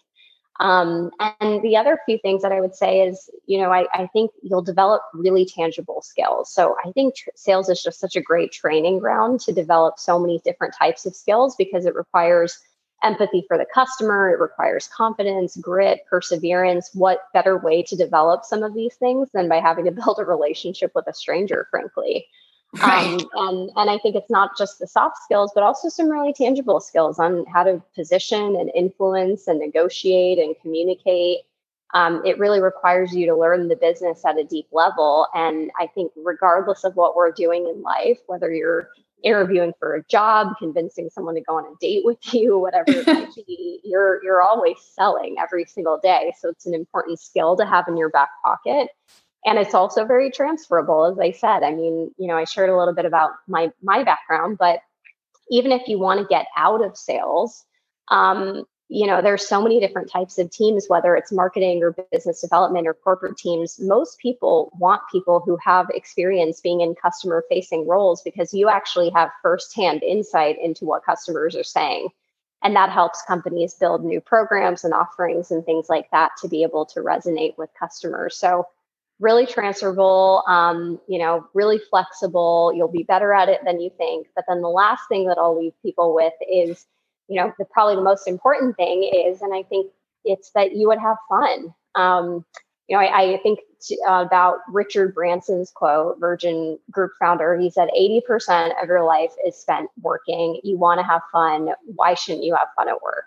Um, 0.60 1.10
and 1.40 1.62
the 1.62 1.78
other 1.78 1.98
few 2.04 2.18
things 2.18 2.42
that 2.42 2.52
I 2.52 2.60
would 2.60 2.74
say 2.74 3.00
is, 3.00 3.30
you 3.46 3.62
know, 3.62 3.72
I, 3.72 3.86
I 3.94 4.08
think 4.08 4.30
you'll 4.42 4.60
develop 4.60 5.00
really 5.14 5.46
tangible 5.46 6.02
skills. 6.02 6.52
So 6.52 6.76
I 6.84 6.92
think 6.92 7.16
tr- 7.16 7.30
sales 7.34 7.70
is 7.70 7.82
just 7.82 7.98
such 7.98 8.14
a 8.14 8.20
great 8.20 8.52
training 8.52 8.98
ground 8.98 9.40
to 9.40 9.54
develop 9.54 9.98
so 9.98 10.18
many 10.18 10.38
different 10.44 10.74
types 10.78 11.06
of 11.06 11.16
skills 11.16 11.56
because 11.56 11.86
it 11.86 11.94
requires 11.94 12.58
empathy 13.02 13.44
for 13.48 13.58
the 13.58 13.66
customer, 13.72 14.30
it 14.30 14.40
requires 14.40 14.88
confidence, 14.88 15.56
grit, 15.56 16.00
perseverance. 16.08 16.90
What 16.94 17.32
better 17.32 17.56
way 17.58 17.82
to 17.84 17.96
develop 17.96 18.44
some 18.44 18.62
of 18.62 18.74
these 18.74 18.94
things 18.96 19.28
than 19.32 19.48
by 19.48 19.60
having 19.60 19.84
to 19.86 19.90
build 20.04 20.18
a 20.18 20.24
relationship 20.24 20.92
with 20.94 21.06
a 21.06 21.14
stranger, 21.14 21.66
frankly? 21.70 22.26
Right. 22.80 23.04
Um, 23.04 23.28
and, 23.34 23.70
and 23.76 23.90
I 23.90 23.98
think 23.98 24.14
it's 24.14 24.30
not 24.30 24.56
just 24.56 24.78
the 24.78 24.86
soft 24.86 25.18
skills, 25.24 25.50
but 25.54 25.64
also 25.64 25.88
some 25.88 26.08
really 26.08 26.32
tangible 26.32 26.80
skills 26.80 27.18
on 27.18 27.44
how 27.52 27.64
to 27.64 27.82
position 27.96 28.56
and 28.56 28.70
influence 28.74 29.48
and 29.48 29.58
negotiate 29.58 30.38
and 30.38 30.54
communicate. 30.62 31.40
Um, 31.94 32.22
it 32.24 32.38
really 32.38 32.60
requires 32.60 33.12
you 33.12 33.26
to 33.26 33.36
learn 33.36 33.68
the 33.68 33.76
business 33.76 34.24
at 34.24 34.38
a 34.38 34.44
deep 34.44 34.66
level. 34.72 35.26
And 35.34 35.70
I 35.78 35.86
think, 35.88 36.12
regardless 36.16 36.84
of 36.84 36.94
what 36.96 37.16
we're 37.16 37.32
doing 37.32 37.66
in 37.66 37.82
life, 37.82 38.18
whether 38.26 38.52
you're 38.52 38.90
interviewing 39.22 39.72
for 39.78 39.96
a 39.96 40.04
job, 40.04 40.54
convincing 40.58 41.10
someone 41.10 41.34
to 41.34 41.40
go 41.42 41.58
on 41.58 41.64
a 41.64 41.74
date 41.80 42.02
with 42.04 42.18
you, 42.34 42.58
whatever 42.58 42.90
it 42.90 43.06
might 43.06 43.34
be, 43.46 43.80
you're 43.84 44.22
you're 44.22 44.42
always 44.42 44.76
selling 44.94 45.36
every 45.40 45.64
single 45.64 45.98
day. 46.02 46.32
So 46.38 46.48
it's 46.48 46.66
an 46.66 46.74
important 46.74 47.20
skill 47.20 47.56
to 47.56 47.66
have 47.66 47.86
in 47.88 47.96
your 47.96 48.10
back 48.10 48.30
pocket 48.44 48.88
and 49.44 49.58
it's 49.58 49.74
also 49.74 50.04
very 50.04 50.30
transferable 50.30 51.04
as 51.04 51.18
i 51.18 51.30
said 51.30 51.62
i 51.62 51.70
mean 51.74 52.10
you 52.18 52.26
know 52.26 52.36
i 52.36 52.44
shared 52.44 52.70
a 52.70 52.76
little 52.76 52.94
bit 52.94 53.04
about 53.04 53.32
my 53.48 53.70
my 53.82 54.02
background 54.02 54.58
but 54.58 54.80
even 55.50 55.72
if 55.72 55.88
you 55.88 55.98
want 55.98 56.20
to 56.20 56.26
get 56.26 56.46
out 56.56 56.84
of 56.84 56.96
sales 56.96 57.64
um, 58.10 58.64
you 58.90 59.06
know 59.06 59.22
there's 59.22 59.46
so 59.46 59.62
many 59.62 59.78
different 59.78 60.10
types 60.10 60.36
of 60.36 60.50
teams 60.50 60.86
whether 60.88 61.14
it's 61.14 61.30
marketing 61.30 61.80
or 61.82 61.94
business 62.10 62.40
development 62.40 62.88
or 62.88 62.92
corporate 62.92 63.36
teams 63.38 63.78
most 63.78 64.18
people 64.18 64.72
want 64.78 65.00
people 65.10 65.40
who 65.40 65.56
have 65.56 65.88
experience 65.94 66.60
being 66.60 66.80
in 66.80 66.94
customer 66.96 67.44
facing 67.48 67.86
roles 67.86 68.20
because 68.22 68.52
you 68.52 68.68
actually 68.68 69.08
have 69.10 69.30
firsthand 69.42 70.02
insight 70.02 70.56
into 70.60 70.84
what 70.84 71.04
customers 71.04 71.54
are 71.54 71.64
saying 71.64 72.08
and 72.62 72.74
that 72.74 72.90
helps 72.90 73.22
companies 73.22 73.74
build 73.74 74.04
new 74.04 74.20
programs 74.20 74.84
and 74.84 74.92
offerings 74.92 75.52
and 75.52 75.64
things 75.64 75.88
like 75.88 76.10
that 76.10 76.32
to 76.42 76.48
be 76.48 76.64
able 76.64 76.84
to 76.84 76.98
resonate 77.00 77.56
with 77.56 77.70
customers 77.78 78.36
so 78.36 78.66
really 79.20 79.44
transferable, 79.44 80.42
um, 80.48 80.98
you 81.06 81.18
know, 81.18 81.46
really 81.52 81.78
flexible. 81.90 82.72
You'll 82.74 82.88
be 82.88 83.02
better 83.02 83.34
at 83.34 83.50
it 83.50 83.60
than 83.66 83.78
you 83.78 83.90
think. 83.98 84.28
But 84.34 84.46
then 84.48 84.62
the 84.62 84.68
last 84.68 85.02
thing 85.10 85.26
that 85.26 85.36
I'll 85.36 85.60
leave 85.60 85.74
people 85.82 86.14
with 86.14 86.32
is, 86.50 86.86
you 87.30 87.40
know, 87.40 87.52
the 87.58 87.64
probably 87.64 87.94
the 87.94 88.02
most 88.02 88.26
important 88.26 88.76
thing 88.76 89.04
is, 89.04 89.40
and 89.40 89.54
I 89.54 89.62
think 89.62 89.92
it's 90.24 90.50
that 90.56 90.74
you 90.74 90.88
would 90.88 90.98
have 90.98 91.16
fun. 91.28 91.72
Um, 91.94 92.44
you 92.88 92.96
know, 92.96 93.02
I, 93.02 93.34
I 93.34 93.40
think 93.40 93.60
t- 93.80 93.98
uh, 94.06 94.24
about 94.26 94.58
Richard 94.68 95.14
Branson's 95.14 95.70
quote, 95.70 96.18
Virgin 96.18 96.76
Group 96.90 97.12
founder. 97.20 97.56
He 97.56 97.70
said, 97.70 97.88
80% 97.96 98.82
of 98.82 98.88
your 98.88 99.04
life 99.04 99.32
is 99.46 99.56
spent 99.56 99.88
working. 100.02 100.60
You 100.64 100.76
want 100.76 100.98
to 100.98 101.06
have 101.06 101.22
fun. 101.30 101.68
Why 101.94 102.14
shouldn't 102.14 102.44
you 102.44 102.56
have 102.56 102.66
fun 102.76 102.88
at 102.88 103.00
work? 103.00 103.24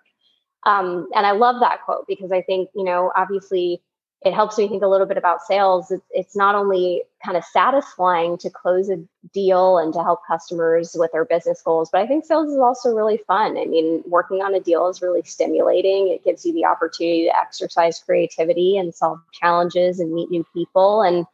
Um, 0.66 1.08
and 1.16 1.26
I 1.26 1.32
love 1.32 1.62
that 1.62 1.84
quote 1.86 2.06
because 2.06 2.32
I 2.34 2.42
think, 2.42 2.70
you 2.76 2.84
know, 2.84 3.12
obviously 3.16 3.82
it 4.26 4.34
helps 4.34 4.58
me 4.58 4.68
think 4.68 4.84
a 4.84 4.88
little 4.88 5.06
bit 5.06 5.18
about 5.18 5.42
sales. 5.42 5.92
It's, 6.12 6.36
not 6.36 6.56
only 6.56 7.04
kind 7.24 7.38
of 7.38 7.44
satisfying 7.44 8.38
to 8.40 8.50
close 8.50 8.90
a 8.90 8.98
deal 9.34 9.78
and 9.78 9.94
to 9.94 10.02
help 10.02 10.22
customers 10.28 10.96
with 10.98 11.12
their 11.12 11.26
business 11.26 11.62
goals, 11.62 11.90
but 11.92 12.02
I 12.02 12.08
think 12.08 12.26
sales 12.26 12.50
is 12.50 12.58
also 12.58 12.94
really 12.94 13.18
fun. 13.28 13.58
I 13.58 13.66
mean, 13.66 14.04
working 14.08 14.42
on 14.42 14.56
a 14.56 14.60
deal 14.60 14.90
is 14.90 15.02
really 15.02 15.22
stimulating. 15.24 16.08
It 16.08 16.24
gives 16.24 16.46
you 16.46 16.54
the 16.54 16.66
opportunity 16.66 17.26
to 17.26 17.38
exercise 17.38 18.00
creativity 18.00 18.78
and 18.78 18.96
solve 18.96 19.20
challenges 19.32 20.00
and 20.00 20.14
meet 20.14 20.32
new 20.32 20.46
people. 20.54 21.02
And 21.02 21.26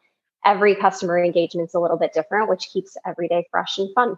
every 0.44 0.74
customer 0.74 1.22
engagement 1.22 1.68
is 1.68 1.74
a 1.74 1.80
little 1.80 1.98
bit 1.98 2.12
different, 2.12 2.48
which 2.50 2.68
keeps 2.72 2.96
every 3.06 3.28
day 3.28 3.46
fresh 3.50 3.78
and 3.78 3.88
fun. 3.94 4.16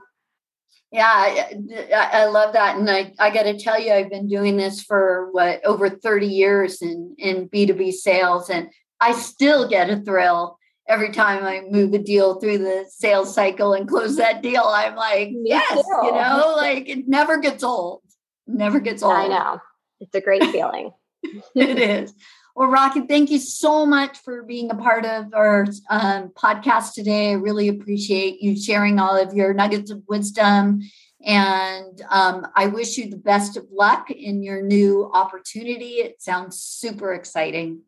Yeah, 0.92 1.06
I, 1.06 2.10
I, 2.12 2.24
love 2.26 2.52
that. 2.52 2.76
And 2.76 2.90
I, 2.90 3.14
I 3.18 3.30
got 3.30 3.44
to 3.44 3.58
tell 3.58 3.80
you, 3.80 3.92
I've 3.92 4.10
been 4.10 4.28
doing 4.28 4.58
this 4.58 4.82
for 4.82 5.30
what 5.32 5.64
over 5.64 5.88
30 5.88 6.26
years 6.26 6.82
in, 6.82 7.14
in 7.18 7.48
B2B 7.48 7.92
sales, 7.92 8.50
and 8.50 8.68
I 9.00 9.12
still 9.12 9.66
get 9.66 9.88
a 9.88 10.00
thrill 10.00 10.58
every 10.86 11.10
time 11.10 11.44
I 11.44 11.62
move 11.68 11.94
a 11.94 11.98
deal 11.98 12.38
through 12.38 12.58
the 12.58 12.84
sales 12.90 13.34
cycle 13.34 13.72
and 13.72 13.88
close 13.88 14.16
that 14.16 14.42
deal. 14.42 14.64
I'm 14.64 14.94
like, 14.94 15.30
yes, 15.32 15.82
you 16.02 16.12
know, 16.12 16.54
like 16.56 16.88
it 16.88 17.08
never 17.08 17.38
gets 17.38 17.64
old. 17.64 18.02
Never 18.46 18.78
gets 18.78 19.02
old. 19.02 19.14
I 19.14 19.28
know. 19.28 19.60
It's 20.00 20.14
a 20.14 20.20
great 20.20 20.44
feeling. 20.46 20.90
it 21.54 21.78
is. 21.78 22.12
Well, 22.54 22.68
Rocky, 22.68 23.00
thank 23.02 23.30
you 23.30 23.38
so 23.38 23.86
much 23.86 24.18
for 24.18 24.42
being 24.42 24.70
a 24.70 24.74
part 24.74 25.06
of 25.06 25.32
our 25.32 25.66
um, 25.88 26.28
podcast 26.30 26.92
today. 26.92 27.30
I 27.30 27.34
really 27.34 27.68
appreciate 27.68 28.42
you 28.42 28.60
sharing 28.60 28.98
all 28.98 29.16
of 29.16 29.32
your 29.34 29.54
nuggets 29.54 29.90
of 29.90 30.02
wisdom. 30.06 30.82
And 31.24 32.02
um, 32.10 32.46
I 32.54 32.66
wish 32.66 32.98
you 32.98 33.08
the 33.08 33.16
best 33.16 33.56
of 33.56 33.66
luck 33.72 34.10
in 34.10 34.42
your 34.42 34.60
new 34.60 35.10
opportunity. 35.14 36.00
It 36.00 36.20
sounds 36.20 36.60
super 36.60 37.14
exciting. 37.14 37.82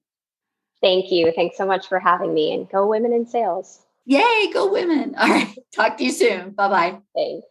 Thank 0.80 1.10
you. 1.10 1.32
Thanks 1.34 1.56
so 1.56 1.66
much 1.66 1.88
for 1.88 1.98
having 1.98 2.32
me. 2.32 2.54
And 2.54 2.68
go 2.68 2.86
women 2.86 3.12
in 3.12 3.26
sales. 3.26 3.80
Yay, 4.06 4.50
go 4.52 4.70
women. 4.70 5.14
All 5.18 5.28
right. 5.28 5.58
Talk 5.74 5.98
to 5.98 6.04
you 6.04 6.12
soon. 6.12 6.50
Bye 6.50 6.68
bye. 6.68 6.98
Thanks. 7.14 7.46